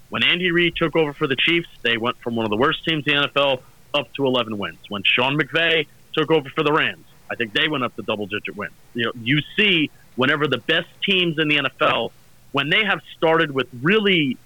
[0.08, 2.84] when Andy Reid took over for the Chiefs, they went from one of the worst
[2.84, 3.62] teams in the NFL
[3.94, 4.78] up to 11 wins.
[4.88, 8.56] When Sean McVay took over for the Rams, I think they went up to double-digit
[8.56, 8.74] wins.
[8.94, 12.12] You know, you see, whenever the best teams in the NFL,
[12.52, 14.36] when they have started with really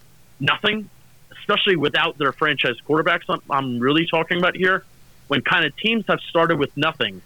[0.40, 0.88] nothing,
[1.38, 4.84] especially without their franchise quarterbacks, I'm, I'm really talking about here,
[5.28, 7.20] when kind of teams have started with nothing,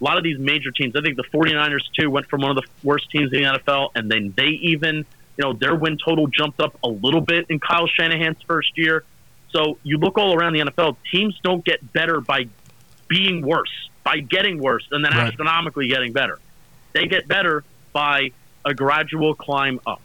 [0.00, 2.56] a lot of these major teams, I think the 49ers too went from one of
[2.56, 4.96] the worst teams in the NFL, and then they even,
[5.36, 9.04] you know, their win total jumped up a little bit in Kyle Shanahan's first year.
[9.50, 12.46] So you look all around the NFL, teams don't get better by
[13.08, 15.28] being worse, by getting worse, and then right.
[15.28, 16.38] astronomically getting better.
[16.92, 18.30] They get better by
[18.64, 20.00] a gradual climb up.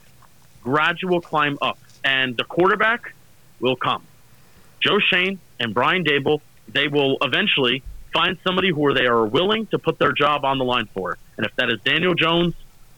[0.64, 1.78] Gradual climb up.
[2.04, 3.14] And the quarterback
[3.60, 4.04] will come.
[4.80, 6.42] Joe Schoen and Brian Daboll
[6.76, 7.82] they will eventually
[8.14, 11.18] find somebody who they are willing to put their job on the line for.
[11.38, 12.54] And if that is Daniel Jones,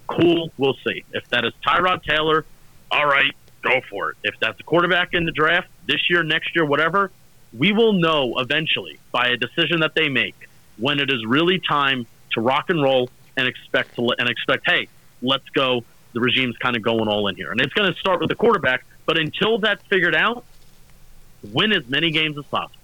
[0.07, 1.03] cool, we'll see.
[1.13, 2.45] If that is Tyrod Taylor,
[2.91, 4.17] all right, go for it.
[4.23, 7.11] If that's a quarterback in the draft this year, next year, whatever,
[7.57, 12.05] we will know eventually by a decision that they make when it is really time
[12.31, 14.87] to rock and roll and expect to and expect, hey,
[15.21, 15.83] let's go.
[16.13, 18.35] The regime's kind of going all in here, and it's going to start with the
[18.35, 18.85] quarterback.
[19.05, 20.45] But until that's figured out,
[21.53, 22.76] win as many games as possible.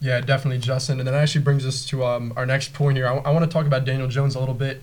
[0.00, 1.00] Yeah, definitely, Justin.
[1.00, 3.08] And that actually brings us to um, our next point here.
[3.08, 4.82] I, I want to talk about Daniel Jones a little bit.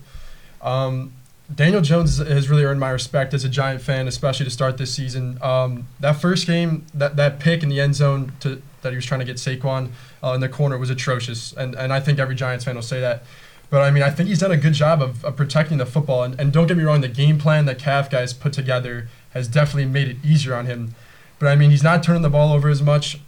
[0.60, 1.12] Um,
[1.54, 4.92] Daniel Jones has really earned my respect as a Giant fan, especially to start this
[4.92, 5.38] season.
[5.42, 9.06] Um, that first game, that, that pick in the end zone to, that he was
[9.06, 9.90] trying to get Saquon
[10.22, 11.52] uh, in the corner was atrocious.
[11.52, 13.22] And, and I think every Giants fan will say that.
[13.70, 16.24] But I mean, I think he's done a good job of, of protecting the football.
[16.24, 19.86] And, and don't get me wrong, the game plan that Kafka's put together has definitely
[19.86, 20.94] made it easier on him.
[21.38, 23.20] But I mean, he's not turning the ball over as much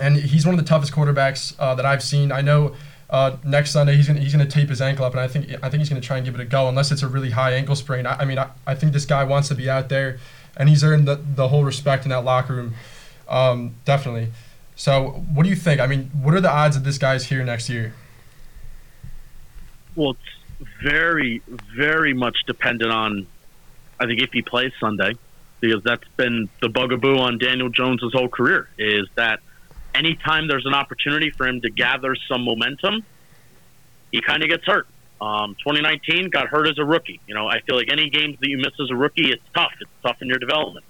[0.00, 2.32] and he's one of the toughest quarterbacks uh, that I've seen.
[2.32, 2.74] I know
[3.10, 5.68] uh, next Sunday he's gonna he's gonna tape his ankle up, and I think I
[5.68, 7.74] think he's gonna try and give it a go, unless it's a really high ankle
[7.74, 8.06] sprain.
[8.06, 10.18] I, I mean, I, I think this guy wants to be out there,
[10.56, 12.74] and he's earned the, the whole respect in that locker room,
[13.28, 14.28] um, definitely.
[14.76, 15.80] So, what do you think?
[15.80, 17.94] I mean, what are the odds that this guy's here next year?
[19.96, 21.42] Well, it's very,
[21.76, 23.26] very much dependent on,
[23.98, 25.14] I think, if he plays Sunday,
[25.58, 29.40] because that's been the bugaboo on Daniel Jones' whole career, is that
[29.94, 33.04] anytime there's an opportunity for him to gather some momentum,
[34.12, 34.86] he kind of gets hurt.
[35.20, 37.20] Um, 2019 got hurt as a rookie.
[37.26, 39.72] You know, I feel like any games that you miss as a rookie, it's tough.
[39.80, 40.84] It's tough in your development.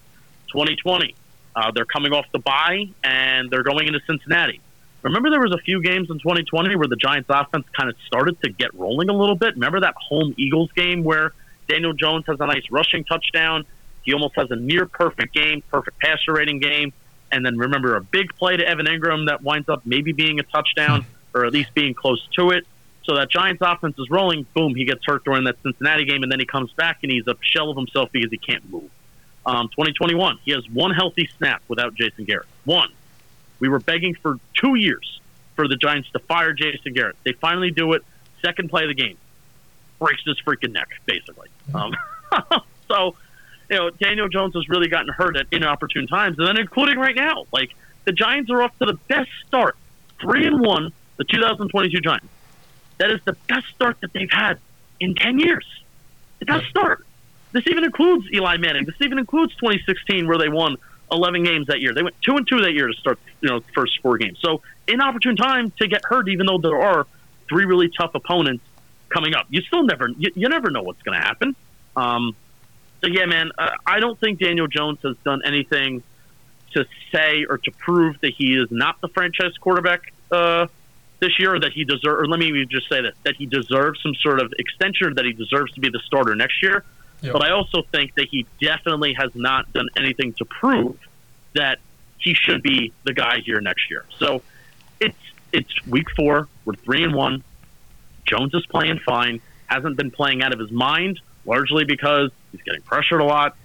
[0.52, 1.14] 2020,
[1.56, 4.60] uh, they're coming off the bye and they're going into Cincinnati.
[5.02, 8.40] Remember, there was a few games in 2020 where the Giants' offense kind of started
[8.42, 9.54] to get rolling a little bit.
[9.54, 11.32] Remember that home Eagles game where
[11.68, 13.64] Daniel Jones has a nice rushing touchdown.
[14.02, 16.92] He almost has a near perfect game, perfect passer rating game,
[17.32, 20.42] and then remember a big play to Evan Engram that winds up maybe being a
[20.42, 22.66] touchdown or at least being close to it.
[23.04, 24.46] So that Giants offense is rolling.
[24.54, 27.26] Boom, he gets hurt during that Cincinnati game, and then he comes back and he's
[27.26, 28.90] a shell of himself because he can't move.
[29.46, 32.46] Um, 2021, he has one healthy snap without Jason Garrett.
[32.64, 32.90] One.
[33.58, 35.20] We were begging for two years
[35.54, 37.16] for the Giants to fire Jason Garrett.
[37.24, 38.02] They finally do it.
[38.42, 39.18] Second play of the game,
[39.98, 41.48] breaks his freaking neck, basically.
[41.72, 41.94] Um,
[42.88, 43.14] so,
[43.70, 47.14] you know, Daniel Jones has really gotten hurt at inopportune times, and then including right
[47.14, 47.46] now.
[47.52, 47.70] Like
[48.04, 49.76] the Giants are off to the best start,
[50.20, 50.92] three and one.
[51.16, 52.26] The 2022 Giants.
[52.98, 54.58] That is the best start that they've had
[55.00, 55.66] in 10 years.
[56.38, 57.06] The best start.
[57.52, 58.86] This even includes Eli Manning.
[58.86, 60.76] This even includes 2016, where they won
[61.12, 61.92] 11 games that year.
[61.92, 64.38] They went two and two that year to start, you know, first four games.
[64.40, 67.06] So inopportune time to get hurt, even though there are
[67.48, 68.64] three really tough opponents
[69.10, 69.46] coming up.
[69.50, 71.54] You still never, you, you never know what's going to happen.
[71.96, 72.34] Um,
[73.00, 76.02] so yeah, man, uh, I don't think Daniel Jones has done anything
[76.72, 80.66] to say or to prove that he is not the franchise quarterback uh,
[81.18, 82.22] this year, or that he deserves.
[82.22, 85.24] Or let me just say that that he deserves some sort of extension, or that
[85.24, 86.84] he deserves to be the starter next year.
[87.22, 87.32] Yep.
[87.32, 90.98] But I also think that he definitely has not done anything to prove
[91.54, 91.78] that
[92.18, 94.04] he should be the guy here next year.
[94.18, 94.42] So
[95.00, 95.18] it's
[95.52, 96.48] it's week four.
[96.64, 97.42] We're three and one.
[98.24, 99.40] Jones is playing fine.
[99.66, 103.56] Hasn't been playing out of his mind, largely because he's getting pressured a lot.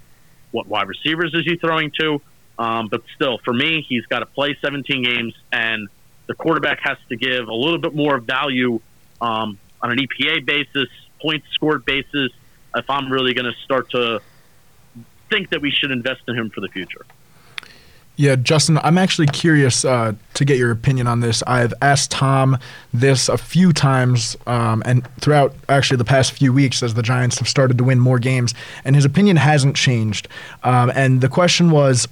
[0.52, 2.20] What wide receivers is he throwing to?
[2.58, 5.88] Um, but still, for me, he's got to play 17 games, and
[6.26, 8.80] the quarterback has to give a little bit more value
[9.22, 10.90] um, on an EPA basis,
[11.22, 12.32] points scored basis,
[12.76, 14.22] if I'm really going to start to
[15.30, 17.06] think that we should invest in him for the future.
[18.18, 21.44] Yeah, Justin, I'm actually curious uh, to get your opinion on this.
[21.44, 22.58] I've asked Tom
[22.94, 27.40] this a few times, um, and throughout actually the past few weeks, as the Giants
[27.40, 28.54] have started to win more games,
[28.86, 30.30] and his opinion hasn't changed.
[30.64, 32.08] Um, and the question was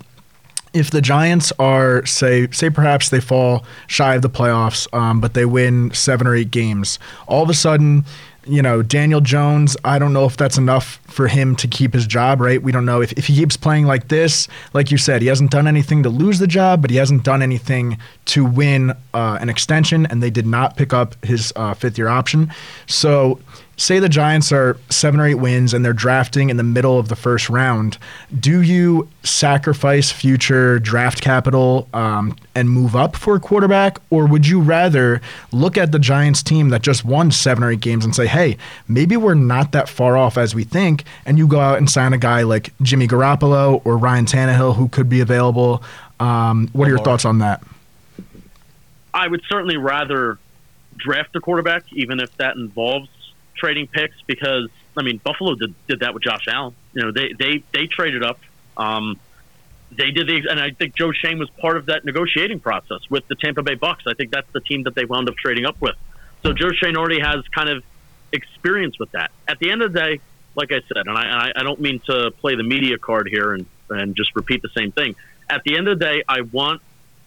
[0.74, 5.36] if the Giants are say say perhaps they fall shy of the playoffs, um, but
[5.36, 8.04] they win seven or eight games, all of a sudden,
[8.46, 12.06] you know, Daniel Jones, I don't know if that's enough for him to keep his
[12.06, 12.62] job, right?
[12.62, 15.52] We don't know if, if he keeps playing like this, like you said, he hasn't
[15.52, 19.50] done anything to lose the job, but he hasn't done anything to win uh, an
[19.50, 22.52] extension, and they did not pick up his uh, fifth year option.
[22.88, 23.40] So
[23.78, 27.10] say the Giants are seven or eight wins and they're drafting in the middle of
[27.10, 27.98] the first round,
[28.40, 34.00] do you sacrifice future draft capital um, and move up for a quarterback?
[34.10, 37.82] Or would you rather look at the Giants team that just won seven or eight
[37.82, 38.58] games and say, hey,
[38.88, 42.14] maybe we're not that far off as we think, and you go out and sign
[42.14, 45.84] a guy like Jimmy Garoppolo or Ryan Tannehill who could be available?
[46.20, 47.64] Um, what are your thoughts on that?
[49.14, 50.38] I would certainly rather
[50.98, 53.10] draft a quarterback, even if that involves
[53.56, 56.76] trading picks because I mean Buffalo did, did that with Josh Allen.
[56.94, 58.40] You know, they they they traded up.
[58.78, 59.20] Um,
[59.96, 63.28] they did the, and I think Joe Schoen was part of that negotiating process with
[63.28, 64.06] the Tampa Bay Bucks.
[64.08, 65.96] I think that's the team that they wound up trading up with.
[66.42, 67.84] So Joe Schoen already has kind of
[68.32, 69.32] experience with that.
[69.48, 70.20] At the end of the day,
[70.56, 73.66] like I said, and I, I don't mean to play the media card here and,
[73.90, 75.16] and just repeat the same thing.
[75.50, 76.82] At the end of the day, I want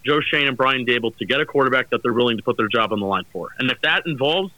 [0.05, 2.69] Joe Schoen and Brian Daboll to get a quarterback that they're willing to put their
[2.69, 3.51] job on the line for.
[3.59, 4.53] And if that involves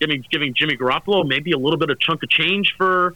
[0.00, 3.14] giving giving Jimmy Garoppolo maybe a little bit of chunk of change for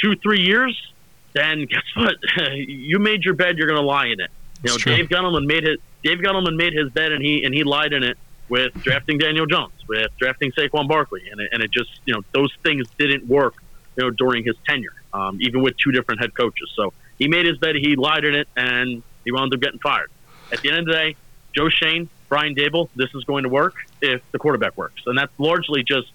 [0.00, 0.92] two three years,
[1.32, 2.16] then guess what?
[2.54, 3.58] you made your bed.
[3.58, 4.30] You're going to lie in it.
[4.62, 7.64] You know, Dave Gettleman made his Dave Gettleman made his bed, and he and he
[7.64, 8.16] lied in it
[8.48, 12.22] with drafting Daniel Jones, with drafting Saquon Barkley, and it, and it just you know
[12.32, 13.54] those things didn't work.
[13.96, 16.72] You know, during his tenure, um, even with two different head coaches.
[16.74, 20.10] So he made his bed, he lied in it, and he wound up getting fired.
[20.50, 21.16] At the end of the day,
[21.54, 25.32] Joe Schoen, Brian Daboll, this is going to work if the quarterback works, and that's
[25.38, 26.08] largely just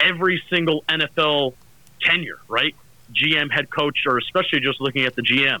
[0.00, 1.54] every single NFL
[2.00, 2.74] tenure, right?
[3.12, 5.60] GM, head coach, or especially just looking at the GM.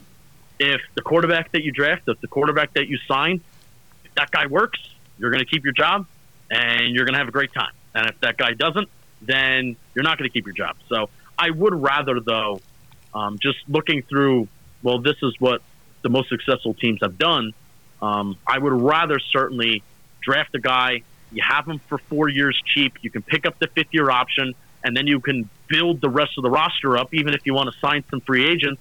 [0.58, 3.40] If the quarterback that you draft, if the quarterback that you sign,
[4.04, 4.80] if that guy works,
[5.18, 6.06] you're going to keep your job
[6.50, 7.72] and you're going to have a great time.
[7.94, 8.88] And if that guy doesn't,
[9.22, 10.76] then you're not going to keep your job.
[10.88, 12.60] So I would rather, though,
[13.14, 14.48] um, just looking through,
[14.82, 15.62] well, this is what
[16.02, 17.52] the most successful teams have done.
[18.00, 19.82] Um, I would rather certainly
[20.20, 21.02] draft a guy.
[21.32, 22.94] You have him for four years cheap.
[23.02, 26.32] You can pick up the fifth year option, and then you can build the rest
[26.38, 27.12] of the roster up.
[27.12, 28.80] Even if you want to sign some free agents,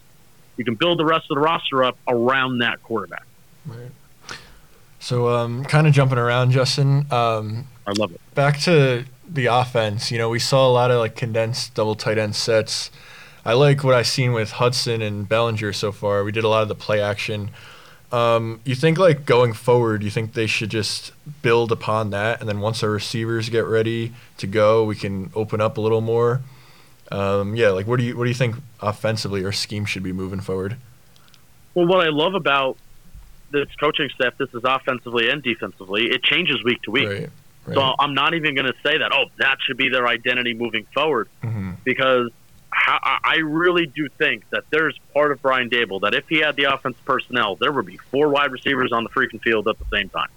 [0.55, 3.25] you can build the rest of the roster up around that quarterback.
[3.65, 3.91] Right.
[4.99, 7.05] So, um, kind of jumping around, Justin.
[7.11, 8.21] Um, I love it.
[8.33, 12.17] back to the offense, you know, we saw a lot of like condensed double tight
[12.17, 12.89] end sets.
[13.45, 16.23] I like what I've seen with Hudson and Bellinger so far.
[16.23, 17.51] We did a lot of the play action.
[18.11, 22.47] Um, you think like going forward, you think they should just build upon that, and
[22.47, 26.41] then once our receivers get ready to go, we can open up a little more.
[27.11, 30.13] Um, yeah, like what do you what do you think offensively our scheme should be
[30.13, 30.77] moving forward?
[31.73, 32.77] Well, what I love about
[33.51, 37.07] this coaching staff, this is offensively and defensively, it changes week to week.
[37.07, 37.29] Right.
[37.65, 37.75] right.
[37.75, 39.11] So I'm not even going to say that.
[39.13, 42.31] Oh, that should be their identity moving forward, hmm because
[42.87, 46.55] how, I really do think that there's part of Brian Daboll that if he had
[46.55, 49.85] the offense personnel, there would be four wide receivers on the freaking field at the
[49.91, 50.29] same time.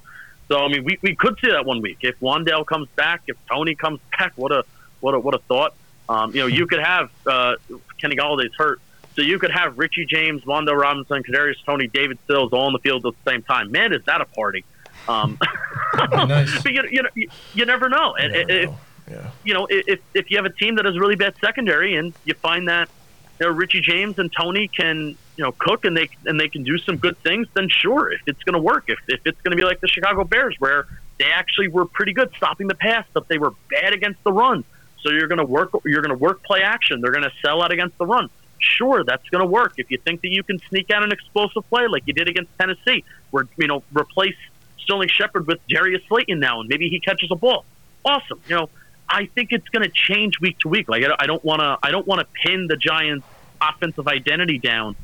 [0.48, 3.36] So I mean, we, we could see that one week if Wan'Dale comes back, if
[3.48, 4.32] Toney comes back.
[4.34, 4.64] What a
[5.00, 5.74] what a what a thought.
[6.08, 7.54] Um, you know, you could have uh,
[7.98, 8.80] Kenny Golladay's hurt,
[9.14, 12.80] so you could have Richie James, Wan'Dale Robinson, Kadarius Toney, David Sills all on the
[12.80, 13.70] field at the same time.
[13.70, 14.64] Man, is that a party?
[15.08, 15.38] Um,
[16.10, 16.60] nice.
[16.64, 18.16] but you, you, know, you, you never know.
[18.18, 18.78] You never if, know.
[19.10, 19.30] Yeah.
[19.44, 22.34] you know, if if you have a team that has really bad secondary and you
[22.34, 22.88] find that
[23.40, 26.62] you know, Richie James and Toney can you know cook and they and they can
[26.62, 29.52] do some good things, then sure, if it's going to work, if if it's going
[29.52, 30.86] to be like the Chicago Bears where
[31.18, 34.64] they actually were pretty good stopping the pass, but they were bad against the run.
[35.02, 37.00] So you're going to work you're going to work play action.
[37.00, 38.28] They're going to sell out against the run.
[38.58, 41.66] Sure, that's going to work if you think that you can sneak out an explosive
[41.70, 44.36] play like you did against Tennessee, where you know replace
[44.78, 47.64] Sterling Shepard with Darius Slayton now, and maybe he catches a ball.
[48.04, 48.68] Awesome, you know.
[49.12, 50.88] I think it's going to change week to week.
[50.88, 53.26] Like I don't- want to I don't want to pin the Giants'
[53.60, 54.94] offensive identity down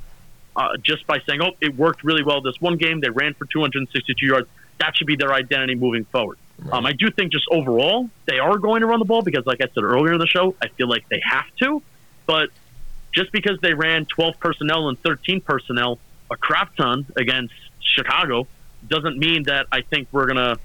[0.54, 3.00] uh, just by saying, "Oh, it worked really well this one game.
[3.00, 6.38] They ran for 262 yards." That should be their identity moving forward.
[6.70, 9.60] Um, I do think just overall they are going to run the ball because, like
[9.60, 11.82] I said earlier in the show, I feel like they have to.
[12.26, 12.50] But
[13.12, 15.98] just because they ran 12 personnel and 13 personnel
[16.30, 18.46] a crap ton against Chicago
[18.88, 20.56] doesn't mean that I think we're gonna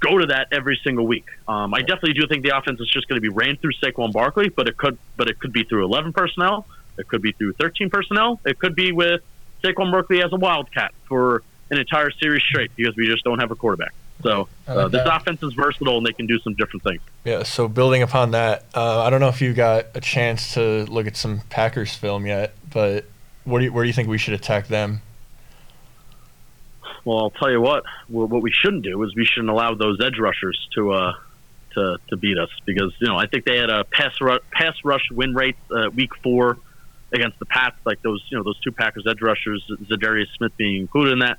[0.00, 1.26] go to that every single week.
[1.46, 4.12] Um, I definitely do think the offense is just going to be ran through Saquon
[4.12, 6.66] Barkley, but it could, but it could be through 11 personnel.
[6.98, 8.40] It could be through 13 personnel.
[8.44, 9.22] It could be with
[9.62, 13.50] Saquon Barkley as a wildcat for an entire series straight because we just don't have
[13.50, 13.92] a quarterback.
[14.22, 15.16] So uh, like this that.
[15.16, 17.00] offense is versatile and they can do some different things.
[17.24, 20.84] Yeah, so building upon that, uh, I don't know if you got a chance to
[20.86, 23.06] look at some Packers film yet, but
[23.44, 25.00] what do you, where do you think we should attack them?
[27.04, 27.84] Well, I'll tell you what.
[28.08, 31.12] What we shouldn't do is we shouldn't allow those edge rushers to uh,
[31.74, 34.74] to to beat us because you know I think they had a pass ru- pass
[34.84, 36.58] rush win rate uh, week four
[37.12, 40.80] against the Pats, like those you know those two Packers edge rushers, Za'Darius Smith being
[40.80, 41.38] included in that,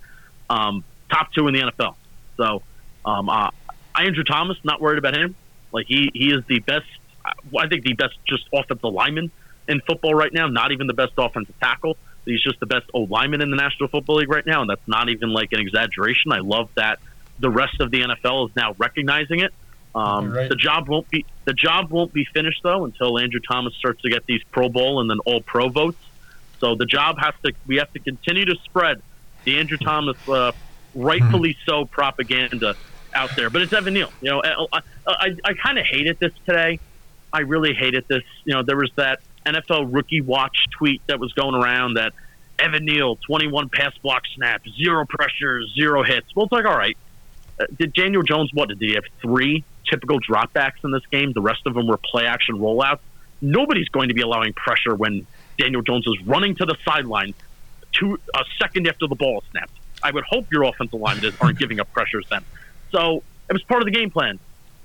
[0.50, 1.95] um, top two in the NFL.
[2.38, 2.63] So,
[3.06, 3.52] um, uh,
[3.93, 5.36] I Andrew Thomas, not worried about him.
[5.71, 6.86] Like he he is the best.
[7.24, 9.32] I think the best just offensive lineman
[9.67, 10.47] in football right now.
[10.47, 11.97] Not even the best offensive tackle.
[12.26, 14.88] He's just the best O lineman in the National Football League right now, and that's
[14.88, 16.32] not even like an exaggeration.
[16.32, 17.00] I love that
[17.40, 19.54] the rest of the NFL is now recognizing it.
[19.94, 20.48] Um, right.
[20.48, 24.10] The job won't be the job won't be finished though until Andrew Thomas starts to
[24.10, 26.02] get these Pro Bowl and then All Pro votes.
[26.60, 29.02] So the job has to we have to continue to spread
[29.44, 30.52] the Andrew Thomas, uh,
[30.94, 32.76] rightfully so, propaganda
[33.14, 33.50] out there.
[33.50, 34.12] But it's Evan Neal.
[34.22, 36.80] You know, I I, I, I kind of hated this today.
[37.34, 38.24] I really hated this.
[38.46, 42.13] You know, there was that NFL rookie watch tweet that was going around that
[42.60, 46.36] Evan Neal, 21 pass block snaps, zero pressure, zero hits.
[46.36, 46.97] Well, it's like, all right.
[47.60, 51.34] Uh, did Daniel Jones, what, did he have three typical dropbacks in this game?
[51.34, 52.99] The rest of them were play action rollouts.
[53.41, 55.25] Nobody's going to be allowing pressure when
[55.58, 57.34] Daniel Jones is running to the sideline
[57.91, 59.73] two, a second after the ball is snapped.
[60.04, 62.43] I would hope your offensive linemen aren't giving up pressures then.
[62.91, 64.39] So it was part of the game plan.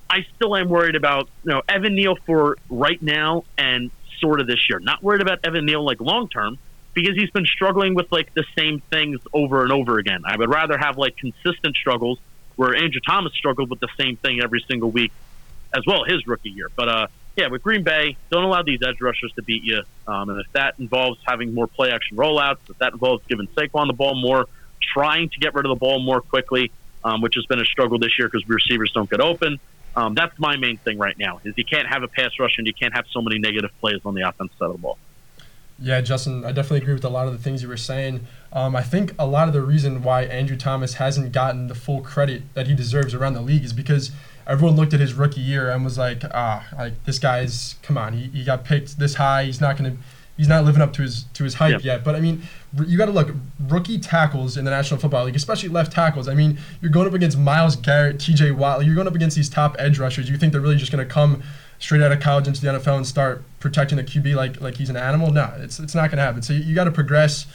[0.08, 3.90] I still am worried about you know Evan Neal for right now and
[4.20, 4.79] sort of this year.
[4.79, 6.59] Not worried about Evan Neal like long term
[6.94, 10.22] because he's been struggling with like the same things over and over again.
[10.24, 12.18] I would rather have like consistent struggles
[12.57, 15.12] where Andrew Thomas struggled with the same thing every single week
[15.74, 16.68] as well his rookie year.
[16.74, 19.82] But uh, yeah, with Green Bay, don't allow these edge rushers to beat you.
[20.07, 23.88] Um, and if that involves having more play action rollouts, if that involves giving Saquon
[23.88, 24.47] the ball more,
[24.95, 26.72] trying to get rid of the ball more quickly,
[27.05, 29.61] um, which has been a struggle this year because receivers don't get open.
[29.97, 32.66] Um, that's my main thing right now is you can't have a pass rush and
[32.66, 34.99] you can't have so many negative plays on the offensive side of the ball.
[35.78, 38.26] Yeah, Justin, I definitely agree with a lot of the things you were saying.
[38.53, 42.01] Um, I think a lot of the reason why Andrew Thomas hasn't gotten the full
[42.01, 44.11] credit that he deserves around the league is because
[44.47, 48.14] everyone looked at his rookie year and was like, ah, like this guy's come on,
[48.14, 49.97] he, he got picked this high, he's not to
[50.38, 51.94] he's not living up to his to his hype Yeah.
[51.94, 52.05] yet.
[52.05, 52.42] But I mean,
[52.87, 53.31] you got to look
[53.68, 56.29] rookie tackles in the National Football League, especially left tackles.
[56.29, 58.51] I mean, you're going up against Myles Garrett, T.J.
[58.53, 58.85] Watt.
[58.85, 60.29] You're going up against these top edge rushers.
[60.29, 61.43] You think they're really just going to come
[61.79, 64.91] straight out of college into the NFL and start protecting the QB like like he's
[64.91, 65.31] an animal?
[65.33, 66.43] No, it's it's not going to happen.
[66.43, 67.47] So you, you got to progress.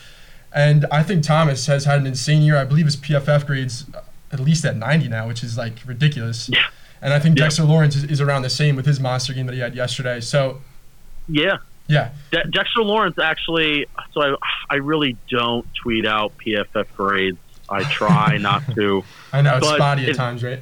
[0.53, 2.57] And I think Thomas has had an insane year.
[2.57, 3.85] I believe his PFF grades
[4.31, 6.49] at least at 90 now, which is like ridiculous.
[6.49, 6.59] Yeah.
[7.01, 7.45] And I think Yeah.
[7.45, 10.19] Dexter Lawrence is, is around the same with his monster game that he had yesterday.
[10.21, 10.61] So
[11.27, 11.57] Yeah.
[11.91, 13.85] Yeah, De- Dexter Lawrence actually.
[14.13, 14.35] So I,
[14.69, 17.37] I really don't tweet out PFF grades.
[17.69, 19.03] I try not to.
[19.33, 20.61] I know it's spotty at it- times, right?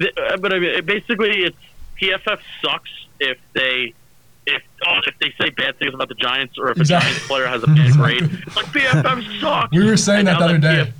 [0.00, 1.56] Th- uh, But I mean, it basically, it's
[2.00, 3.94] PFF sucks if they.
[4.46, 7.10] If, oh, if they say bad things about the Giants or if a Exactly.
[7.10, 9.70] Giants player has a bad grade, it's like PFF sucks.
[9.76, 10.84] We were saying And that the other day.
[10.86, 10.92] PF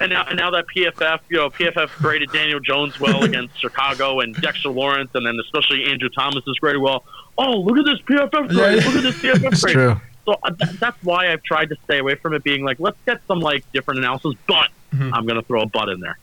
[0.00, 4.20] And now, and now that PFF, you know, PFF graded Daniel Jones well against Chicago
[4.20, 7.04] and Dexter Lawrence, and then especially Andrew Thomas is graded well.
[7.38, 8.52] Oh, look at this PFF grade!
[8.52, 8.86] Yeah, yeah.
[8.86, 9.74] Look at this PFF It's grade!
[9.74, 10.00] true.
[10.26, 12.98] So uh, th- that's why I've tried to stay away from it being like, let's
[13.06, 15.12] get some like different analysis, but Mhm.
[15.14, 16.18] I'm going to throw a butt in there.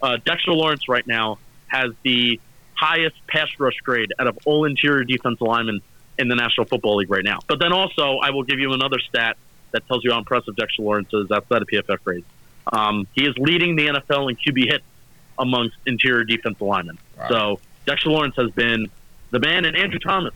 [0.00, 2.40] Uh, Dexter Lawrence right now has the
[2.74, 5.80] highest pass rush grade out of all interior defensive linemen
[6.18, 7.40] in the National Football League right now.
[7.48, 9.36] But then also, I will give you another stat
[9.72, 12.26] that tells you how impressive Dexter Lawrence is outside of PFF grades.
[12.72, 14.84] Um, he is leading the NFL in QB hits
[15.38, 16.98] amongst interior defensive linemen.
[17.18, 17.28] Wow.
[17.28, 18.86] So Dexter Lawrence has been
[19.30, 20.32] the man, and Andrew Thomas,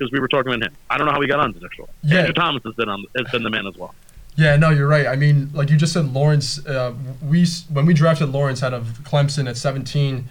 [0.00, 0.76] because we were talking about him.
[0.88, 1.82] I don't know how we got on the Dexter.
[1.82, 1.98] Lawrence.
[2.02, 2.18] Yeah.
[2.20, 3.94] Andrew Thomas has been on, has been the man as well.
[4.36, 5.06] Yeah, no, you're right.
[5.06, 6.64] I mean, like you just said, Lawrence.
[6.64, 10.26] Uh, we when we drafted Lawrence out of Clemson at 17,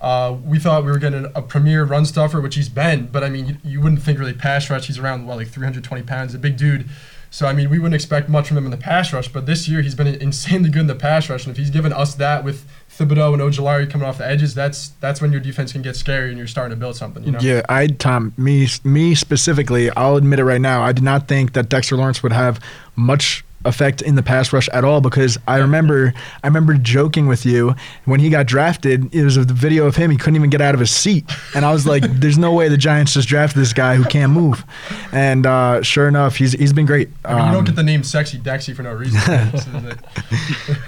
[0.00, 3.06] uh, we thought we were getting a premier run stuffer, which he's been.
[3.06, 4.88] But I mean, you, you wouldn't think really pass rush.
[4.88, 6.88] He's around what like 320 pounds, a big dude.
[7.30, 9.28] So I mean, we wouldn't expect much from him in the pass rush.
[9.28, 11.46] But this year, he's been insanely good in the pass rush.
[11.46, 12.68] And if he's given us that with
[12.98, 16.28] Thibodeaux and Ojulari coming off the edges, that's that's when your defense can get scary
[16.28, 17.24] and you're starting to build something.
[17.24, 17.38] You know?
[17.40, 20.82] Yeah, I Tom me me specifically, I'll admit it right now.
[20.82, 22.60] I did not think that Dexter Lawrence would have
[22.96, 26.12] much effect in the pass rush at all because I remember
[26.42, 29.14] I remember joking with you when he got drafted.
[29.14, 30.10] It was a video of him.
[30.10, 32.68] He couldn't even get out of his seat, and I was like, "There's no way
[32.68, 34.64] the Giants just drafted this guy who can't move."
[35.12, 37.08] And uh, sure enough, he's he's been great.
[37.24, 39.20] I mean, you don't Um, get the name Sexy Dexy for no reason.
[39.52, 39.84] This is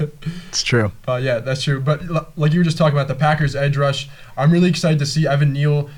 [0.00, 0.14] it.
[0.48, 0.92] it's true.
[1.08, 1.80] Uh, yeah, that's true.
[1.80, 4.98] But l- like you were just talking about the Packers edge rush, I'm really excited
[5.00, 5.88] to see Evan Neal.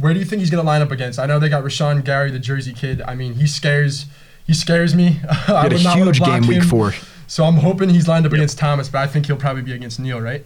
[0.00, 1.18] Where do you think he's going to line up against?
[1.18, 3.00] I know they got Rashan Gary, the Jersey kid.
[3.02, 4.06] I mean, he scares
[4.46, 5.20] he scares me.
[5.28, 6.68] I He had a not wanna huge block game week him.
[6.68, 6.94] four.
[7.26, 9.98] So I'm hoping he's lined up against Thomas, but I think he'll probably be against
[9.98, 10.44] Neal, right?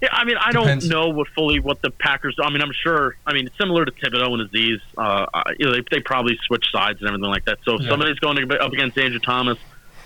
[0.00, 0.86] Yeah, I mean, I Depends.
[0.88, 2.36] don't know what fully what the Packers.
[2.40, 3.16] I mean, I'm sure.
[3.26, 5.26] I mean, similar to Thibodeaux and Aziz, uh,
[5.58, 7.58] you know, they, they probably switch sides and everything like that.
[7.64, 7.88] So if Yeah.
[7.88, 9.58] somebody's going up against Andrew Thomas,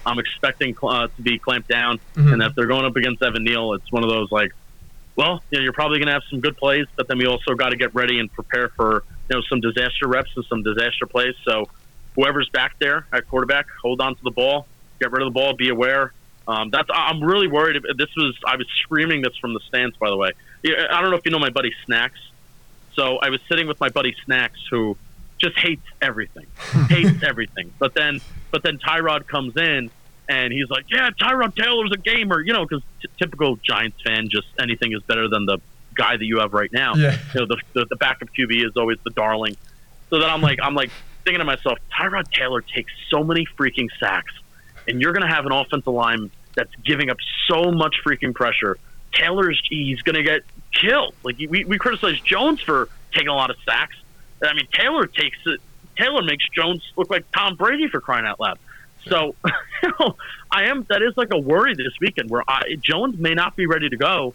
[0.06, 2.00] I'm expecting uh, to be clamped down.
[2.16, 2.32] Mhm.
[2.32, 4.52] And if they're going up against Evan Neal, it's one of those like,
[5.14, 7.54] well, you know, you're probably going to have some good plays, but then we also
[7.54, 11.04] got to get ready and prepare for you know some disaster reps and some disaster
[11.06, 11.34] plays.
[11.46, 11.68] So
[12.14, 14.66] whoever's back there at quarterback, hold on to the ball,
[15.00, 16.12] get rid of the ball, be aware.
[16.46, 17.82] Um, that's I'm really worried.
[17.96, 20.32] This was I was screaming this from the stands, by the way.
[20.66, 22.18] I don't know if you know my buddy Snacks.
[22.94, 24.96] So I was sitting with my buddy Snacks, who
[25.38, 26.46] just hates everything,
[26.88, 27.72] hates everything.
[27.78, 29.90] But then, but then Tyrod comes in,
[30.28, 34.28] and he's like, "Yeah, Tyrod Taylor's a gamer," you know, because t- typical Giants fan,
[34.28, 35.58] just anything is better than the
[35.94, 36.94] guy that you have right now.
[36.94, 37.16] Yeah.
[37.34, 39.56] You know, the, the the backup QB is always the darling.
[40.10, 40.90] So then I'm like, I'm like
[41.22, 44.32] thinking to myself, Tyrod Taylor takes so many freaking sacks,
[44.86, 47.16] and you're going to have an offensive line that's giving up
[47.48, 48.78] so much freaking pressure.
[49.12, 50.42] Taylor's he's going to get
[50.72, 51.14] killed.
[51.22, 53.96] Like we we criticize Jones for taking a lot of sacks.
[54.42, 55.60] I mean, Taylor takes it.
[55.96, 58.58] Taylor makes Jones look like Tom Brady for crying out loud.
[59.08, 59.34] So,
[59.82, 60.16] you know,
[60.50, 60.84] I am.
[60.88, 63.96] That is like a worry this weekend where I, Jones may not be ready to
[63.96, 64.34] go.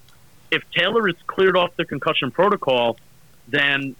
[0.52, 2.98] If Taylor is cleared off the concussion protocol,
[3.48, 3.96] then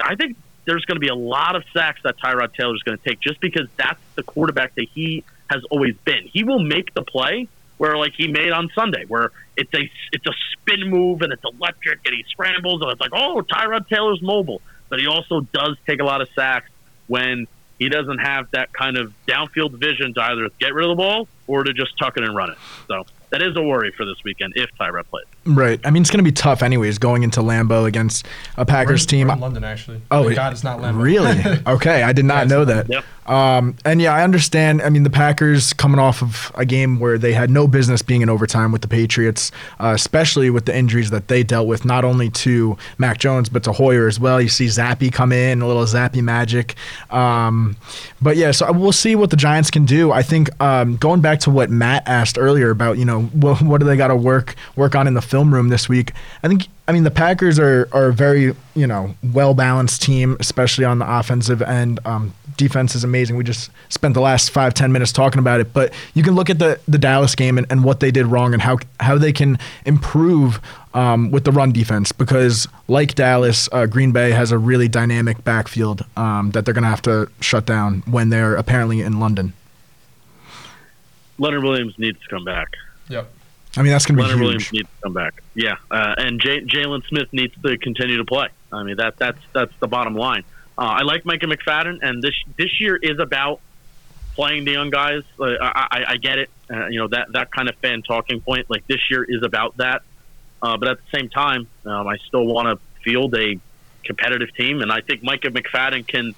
[0.00, 2.98] I think there's going to be a lot of sacks that Tyrod Taylor is going
[2.98, 6.28] to take, just because that's the quarterback that he has always been.
[6.32, 7.48] He will make the play
[7.78, 11.42] where, like he made on Sunday, where it's a it's a spin move and it's
[11.44, 15.76] electric and he scrambles and it's like, oh, Tyrod Taylor's mobile, but he also does
[15.86, 16.70] take a lot of sacks
[17.08, 17.46] when
[17.78, 21.28] he doesn't have that kind of downfield vision to either get rid of the ball
[21.48, 22.58] or to just tuck it and run it.
[22.86, 25.26] So that is a worry for this weekend if Tyrod plays.
[25.44, 25.80] Right.
[25.84, 28.26] I mean, it's going to be tough, anyways, going into Lambeau against
[28.56, 29.26] a We're, Packers team.
[29.26, 30.00] we're in London, actually.
[30.10, 31.02] Oh, Thank God, it's not Lambeau.
[31.02, 31.42] Really?
[31.66, 32.88] Okay, I did not Yeah, know that.
[32.88, 33.04] Yep.
[33.26, 34.82] Um, and yeah, I understand.
[34.82, 38.20] I mean, the Packers coming off of a game where they had no business being
[38.20, 42.04] in overtime with the Patriots, uh, especially with the injuries that they dealt with, not
[42.04, 44.40] only to Mac Jones but to Hoyer as well.
[44.40, 46.74] You see Zappe come in, a little Zappe magic.
[47.10, 47.76] Um,
[48.20, 50.10] but yeah, so we'll see what the Giants can do.
[50.10, 53.62] I think um, going back back to what Matt asked earlier about, you know, what,
[53.62, 56.12] what do they got to work work on in the film room this week?
[56.42, 60.36] I think, I mean, the Packers are are a very, you know, well balanced team,
[60.40, 62.00] especially on the offensive end.
[62.04, 63.36] Um, defense is amazing.
[63.36, 66.50] We just spent the last five ten minutes talking about it, but you can look
[66.50, 69.32] at the the Dallas game and, and what they did wrong and how how they
[69.32, 70.60] can improve
[70.94, 75.42] um, with the run defense because, like Dallas, uh, Green Bay has a really dynamic
[75.44, 79.52] backfield um, that they're going to have to shut down when they're apparently in London.
[81.38, 82.68] Leonard Williams needs to come back.
[83.08, 83.30] Yep.
[83.76, 84.44] I mean, that's going to be Leonard huge.
[84.44, 85.42] Williams needs to come back.
[85.54, 88.48] Yeah, uh, and J- Jaylon Smith needs to continue to play.
[88.70, 90.44] I mean, that that's that's the bottom line.
[90.76, 93.60] Uh, I like Micah McFadden, and this this year is about
[94.34, 95.22] playing the young guys.
[95.38, 96.50] Uh, I, I, I get it.
[96.70, 98.68] Uh, you know that that kind of fan talking point.
[98.68, 100.02] Like this year is about that.
[100.62, 103.58] Uh, but at the same time, um, I still want to field a
[104.04, 106.34] competitive team, and I think Micah McFadden can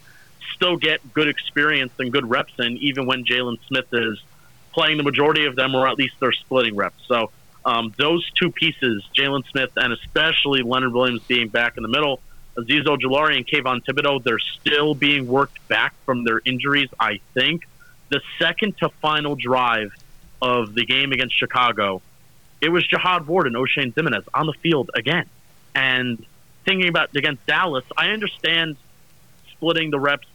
[0.55, 4.23] still get good experience and good reps in, even when Jaylon Smith is
[4.75, 7.03] playing the majority of them, or at least they're splitting reps.
[7.07, 7.31] So
[7.65, 12.21] um, those two pieces, Jaylon Smith and especially Leonard Williams being back in the middle,
[12.57, 16.89] Aziz Ojulari and Kayvon Thibodeaux, they're still being worked back from their injuries.
[17.01, 17.67] I think
[18.11, 19.93] the second to final drive
[20.43, 22.03] of the game against Chicago
[22.65, 25.27] it was Jihad Ward and Oshane Ximines on the field again.
[25.75, 26.25] And
[26.65, 28.77] thinking about against Dallas, I understand
[29.53, 30.27] splitting the reps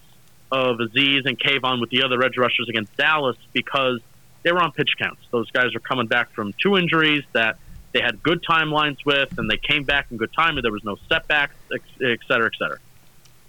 [0.51, 4.01] of Aziz and Kayvon with the other edge rushers against Dallas because
[4.43, 5.21] they were on pitch counts.
[5.31, 7.57] Those guys are coming back from two injuries that
[7.91, 10.83] they had good timelines with, and they came back in good time, and there was
[10.83, 12.77] no setbacks, et cetera, et cetera.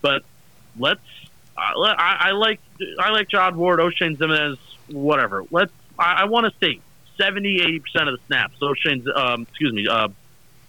[0.01, 0.25] But
[0.79, 1.01] let's.
[1.57, 2.61] I, I like
[2.99, 5.45] I like Jihad Ward, Oshane Ximines, whatever.
[5.51, 5.73] Let's.
[5.99, 6.81] I, I want to see
[7.19, 8.55] 70, 80 percent of the snaps.
[8.59, 10.09] So Shane's, um, excuse me, uh,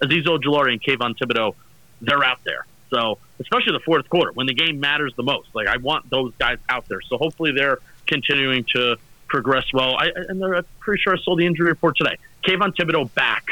[0.01, 1.55] Aziz Ojulari and Kayvon Thibodeaux,
[2.01, 2.65] they're out there.
[2.89, 5.49] So especially the fourth quarter when the game matters the most.
[5.53, 7.01] Like I want those guys out there.
[7.01, 8.97] So hopefully they're continuing to
[9.31, 9.95] progress well.
[9.97, 12.17] I, and they're I'm pretty sure I saw the injury report today.
[12.45, 13.45] Kayvon Thibodeaux back,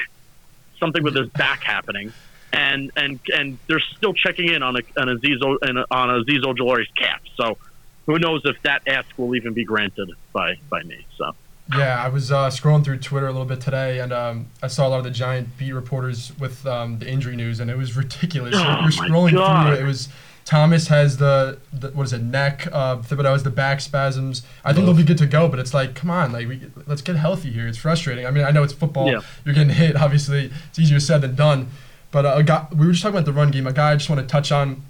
[0.78, 2.12] something with his back happening,
[2.52, 7.22] and and and they're still checking in on a, on Aziz on Aziz Ojulari's cap.
[7.38, 7.58] So
[8.06, 11.06] who knows if that ask will even be granted by by me.
[11.18, 11.32] So.
[11.78, 14.88] Yeah, I was uh, scrolling through Twitter a little bit today, and um, I saw
[14.88, 17.96] a lot of the Giant beat reporters with um, the injury news, and it was
[17.96, 18.56] ridiculous.
[18.58, 19.80] Oh You're scrolling through it.
[19.80, 20.10] It was
[20.46, 24.42] Thomas has the, the what is it neck, uh, Thibodeaux has the back spasms.
[24.66, 27.02] I think they'll be good to go, but it's like, come on, like we, let's
[27.04, 27.68] get healthy here.
[27.68, 28.26] It's frustrating.
[28.26, 29.12] I mean, I know it's football.
[29.12, 29.22] Yeah.
[29.46, 29.96] You're getting hit.
[29.96, 31.68] Obviously, it's easier said than done.
[32.12, 33.68] But uh, a guy, we were just talking about the run game.
[33.68, 34.82] A guy I just want to touch on,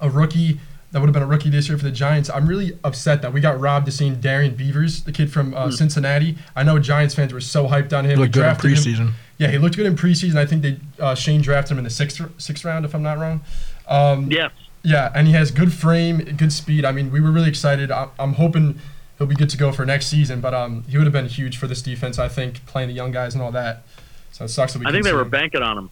[0.00, 0.60] a rookie
[0.92, 2.30] that would have been a rookie this year for the Giants.
[2.30, 5.66] I'm really upset that we got robbed of seeing Darrian Beavers, the kid from uh,
[5.66, 5.72] Mm.
[5.74, 6.38] Cincinnati.
[6.54, 8.18] I know Giants fans were so hyped on him.
[8.18, 9.12] Looked We good in drafted him- preseason.
[9.36, 10.36] Yeah, he looked good in preseason.
[10.36, 13.18] I think they uh, Schoen drafted him in the sixth sixth round, if I'm not
[13.18, 13.42] wrong.
[13.86, 14.50] Um, Yes.
[14.86, 16.84] Yeah, and he has good frame, good speed.
[16.84, 17.90] I mean, we were really excited.
[17.90, 18.78] I, I'm hoping
[19.18, 20.40] he'll be good to go for next season.
[20.40, 23.10] But um, he would have been huge for this defense, I think, playing the young
[23.10, 23.82] guys and all that.
[24.30, 24.86] So it sucks that we.
[24.86, 25.30] I think they were him.
[25.30, 25.90] banking on him.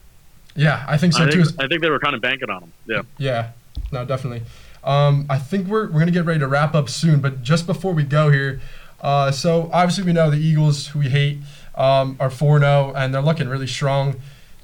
[0.55, 1.43] Yeah, I think so I too.
[1.43, 2.73] think, I think they were kind of banking on him.
[2.87, 3.01] Yeah.
[3.17, 3.51] Yeah,
[3.91, 4.43] no, definitely.
[4.85, 7.67] Um, I think we're, we're going to get ready to wrap up soon, but just
[7.67, 8.61] before we go here,
[9.01, 11.39] uh, so obviously we know the Eagles, who we hate,
[11.75, 14.15] um, are 4 0, and they're looking really strong.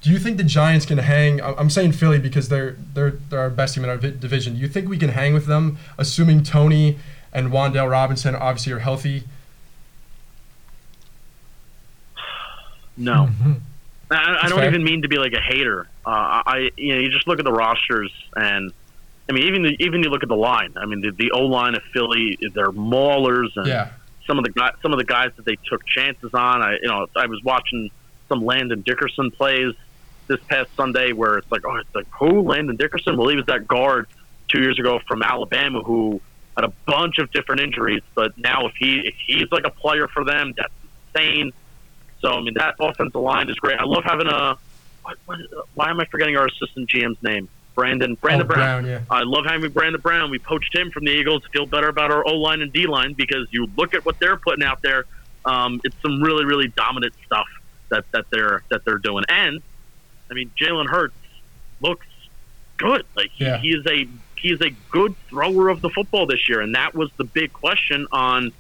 [0.02, 1.40] Do you think the Giants can hang?
[1.42, 4.56] I- I'm saying Philly because they're, they're, they're our best team in our division.
[4.56, 6.98] Do you think we can hang with them, assuming Toney
[7.32, 9.24] and Wan'Dale Robinson obviously are healthy?
[12.98, 13.28] No.
[13.28, 13.54] Mm-hmm.
[14.12, 14.68] I, I don't fair.
[14.68, 15.88] even mean to be like a hater.
[16.06, 16.10] Uh,
[16.46, 18.74] I you know you just look at the rosters and
[19.30, 20.74] I mean even the, even you look at the line.
[20.76, 23.92] I mean the, the O line of Philly, they're maulers and Yeah.
[24.28, 26.62] some of the guys some of the guys that they took chances on.
[26.62, 27.90] I you know I was watching
[28.28, 29.74] some Landon Dickerson plays
[30.32, 33.18] this past Sunday where it's like oh it's like who Landon Dickerson?
[33.18, 34.08] Well he was that guard
[34.48, 36.22] two years ago from Alabama who
[36.56, 40.08] had a bunch of different injuries, but now if he if he's like a player
[40.08, 40.74] for them, that's
[41.16, 41.52] insane.
[42.22, 43.80] So I mean that offensive line is great.
[43.80, 44.58] I love having a.
[45.04, 45.40] What, what,
[45.74, 47.50] why am I forgetting our assistant GM's name?
[47.74, 48.84] Brandon Brandon Oh, Brown.
[48.84, 49.02] Brown, yeah.
[49.10, 50.30] I love having Brandon Brown.
[50.30, 51.42] We poached him from the Eagles.
[51.52, 54.38] Feel better about our O line and D line because you look at what they're
[54.38, 55.06] putting out there.
[55.46, 57.48] Um, it's some really really dominant stuff
[57.90, 59.24] that that they're that they're doing.
[59.30, 59.62] And
[60.32, 61.14] I mean Jalen Hurts
[61.82, 62.08] looks
[62.78, 63.04] good.
[63.16, 63.60] Like he, Yeah.
[63.60, 64.08] he is a
[64.42, 67.54] he is a good thrower of the football this year, and that was the big
[67.54, 68.52] question on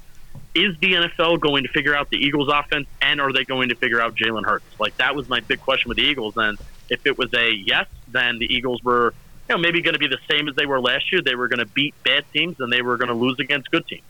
[0.54, 3.76] is the NFL going to figure out the Eagles offense and are they going to
[3.76, 4.66] figure out Jalen Hurts?
[4.80, 6.34] Like that was my big question with the Eagles.
[6.36, 6.58] And
[6.90, 9.14] if it was a yes, then the Eagles were,
[9.50, 11.22] you know, maybe going to be the same as they were last year.
[11.24, 13.88] They were going to beat bad teams and they were going to lose against good
[13.88, 14.04] teams.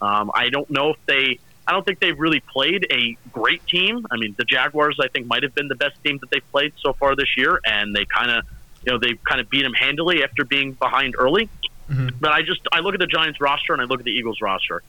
[0.00, 1.40] Um, I don't know if they,
[1.70, 4.04] I don't think they've really played a great team.
[4.10, 6.72] I mean, the Jaguars, I think, might have been the best team that they've played
[6.84, 8.44] so far this year, and they kind of,
[8.84, 11.48] you know, they kind of beat them handily after being behind early.
[11.88, 12.14] Mhm.
[12.18, 14.40] But I just, I look at the Giants roster and I look at the Eagles
[14.40, 14.82] roster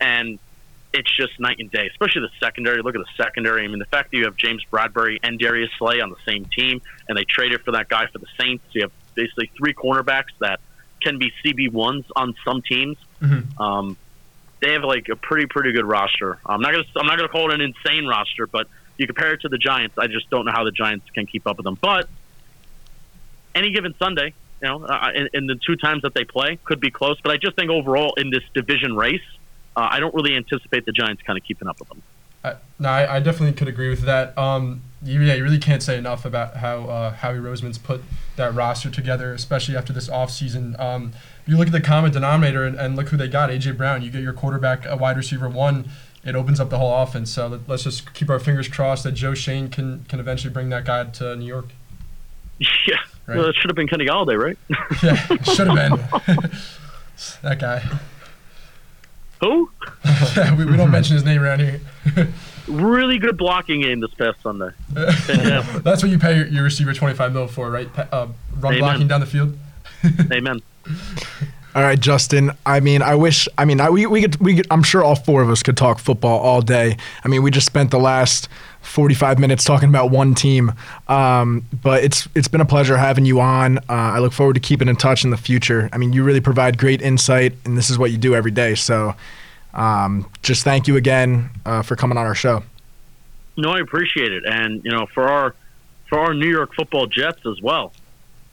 [0.00, 0.40] and
[0.92, 2.82] it's just night and day, especially the secondary.
[2.82, 3.64] Look at the secondary.
[3.64, 6.44] I mean, the fact that you have James Bradberry and Darius Slay on the same
[6.46, 8.64] team, and they traded for that guy for the Saints.
[8.72, 10.58] You have basically three cornerbacks that
[11.00, 12.96] can be CB ones on some teams.
[13.22, 13.60] Mhm.
[13.60, 13.96] Um,
[14.60, 16.38] they have like a pretty pretty good roster.
[16.46, 18.68] I'm not gonna I'm not gonna call it an insane roster, but
[19.00, 21.46] you compare it to the Giants, I just don't know how the Giants can keep
[21.46, 21.78] up with them.
[21.80, 22.08] But
[23.54, 26.80] any given Sunday, you know, uh, in, in the two times that they play, could
[26.80, 27.18] be close.
[27.22, 29.22] But I just think overall in this division race,
[29.74, 32.02] uh, I don't really anticipate the Giants kind of keeping up with them.
[32.44, 34.36] I, no, I, I definitely could agree with that.
[34.36, 38.02] Um, you, yeah, you really can't say enough about how uh, Howie Roseman's put
[38.36, 40.78] that roster together, especially after this offseason.
[40.78, 41.12] Um,
[41.50, 44.02] you look at the common denominator and, and look who they got, AJ Brown.
[44.02, 45.88] You get your quarterback, a wide receiver one.
[46.24, 47.30] It opens up the whole offense.
[47.30, 50.68] So let, let's just keep our fingers crossed that Joe Schoen can can eventually bring
[50.70, 51.66] that guy to New York.
[52.86, 52.96] Yeah,
[53.26, 53.36] Right.
[53.38, 54.58] well, it should have been Kenny Golladay, right?
[55.02, 56.50] Yeah, should have been
[57.42, 57.82] that guy.
[59.40, 59.70] Who?
[60.36, 61.80] Yeah, we, we don't mention his name around here.
[62.68, 64.68] Really good blocking game this past Sunday.
[64.92, 67.88] That's what you pay your, your receiver twenty five mil for, right?
[67.98, 68.28] Uh,
[68.60, 68.78] run Amen.
[68.78, 69.58] blocking down the field.
[70.30, 70.60] Amen.
[71.74, 72.50] All right, Justin.
[72.66, 73.48] I mean, I wish.
[73.56, 75.76] I mean, I, we we could we could, I'm sure all four of us could
[75.76, 76.96] talk football all day.
[77.24, 78.48] I mean, we just spent the last
[78.82, 80.72] 45 minutes talking about one team.
[81.06, 83.78] Um, but it's it's been a pleasure having you on.
[83.78, 85.88] Uh, I look forward to keeping in touch in the future.
[85.92, 88.74] I mean, you really provide great insight, and this is what you do every day.
[88.74, 89.14] So,
[89.74, 92.64] um, just thank you again uh, for coming on our show.
[93.56, 95.54] No, I appreciate it, and you know, for our
[96.08, 97.92] for our New York Football Jets as well.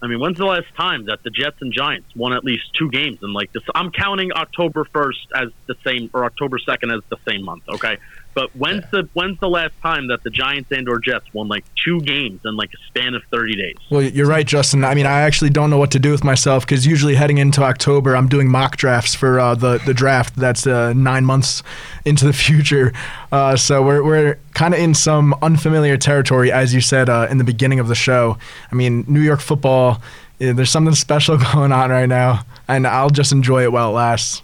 [0.01, 2.89] I mean, when's the last time that the Jets and Giants won at least two
[2.91, 3.63] games in like this?
[3.73, 7.63] I'm counting October first as the same, or October second as the same month.
[7.67, 7.97] Okay,
[8.38, 11.65] but when's the when's the last time that the Giants and or Jets won like
[11.83, 13.75] two games in like a span of 30 days?
[13.89, 14.83] Well, you're right, Justin.
[14.83, 17.63] I mean, I actually don't know what to do with myself because usually heading into
[17.63, 20.35] October, I'm doing mock drafts for uh, the the draft.
[20.35, 21.63] That's uh, nine months
[22.05, 22.93] into the future.
[23.31, 27.39] Uh, so we're we're kind of in some unfamiliar territory, as you said uh, in
[27.39, 28.38] the beginning of the show.
[28.71, 29.99] I mean, New York football.
[30.38, 33.93] yeah, there's something special going on right now, and I'll just enjoy it while it
[33.93, 34.43] lasts.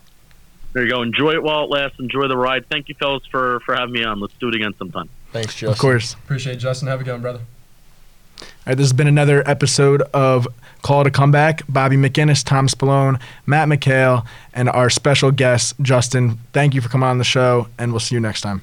[0.74, 1.02] There you go.
[1.04, 2.00] Enjoy it while it lasts.
[2.00, 2.68] Enjoy the ride.
[2.68, 4.20] Thank you, fellas, for for having me on.
[4.20, 5.10] Let's do it again sometime.
[5.32, 5.70] Thanks, Justin.
[5.70, 6.14] Of course.
[6.14, 6.88] Appreciate it, Justin.
[6.88, 7.42] Have a good one, brother.
[8.42, 10.48] All right, this has been another episode of
[10.82, 11.62] Call It a Comeback.
[11.70, 16.40] Bobby McGinnis, Tom Spallone, Matt McHale, and our special guest, Justin.
[16.54, 18.62] Thank you for coming on the show, and we'll see you next time.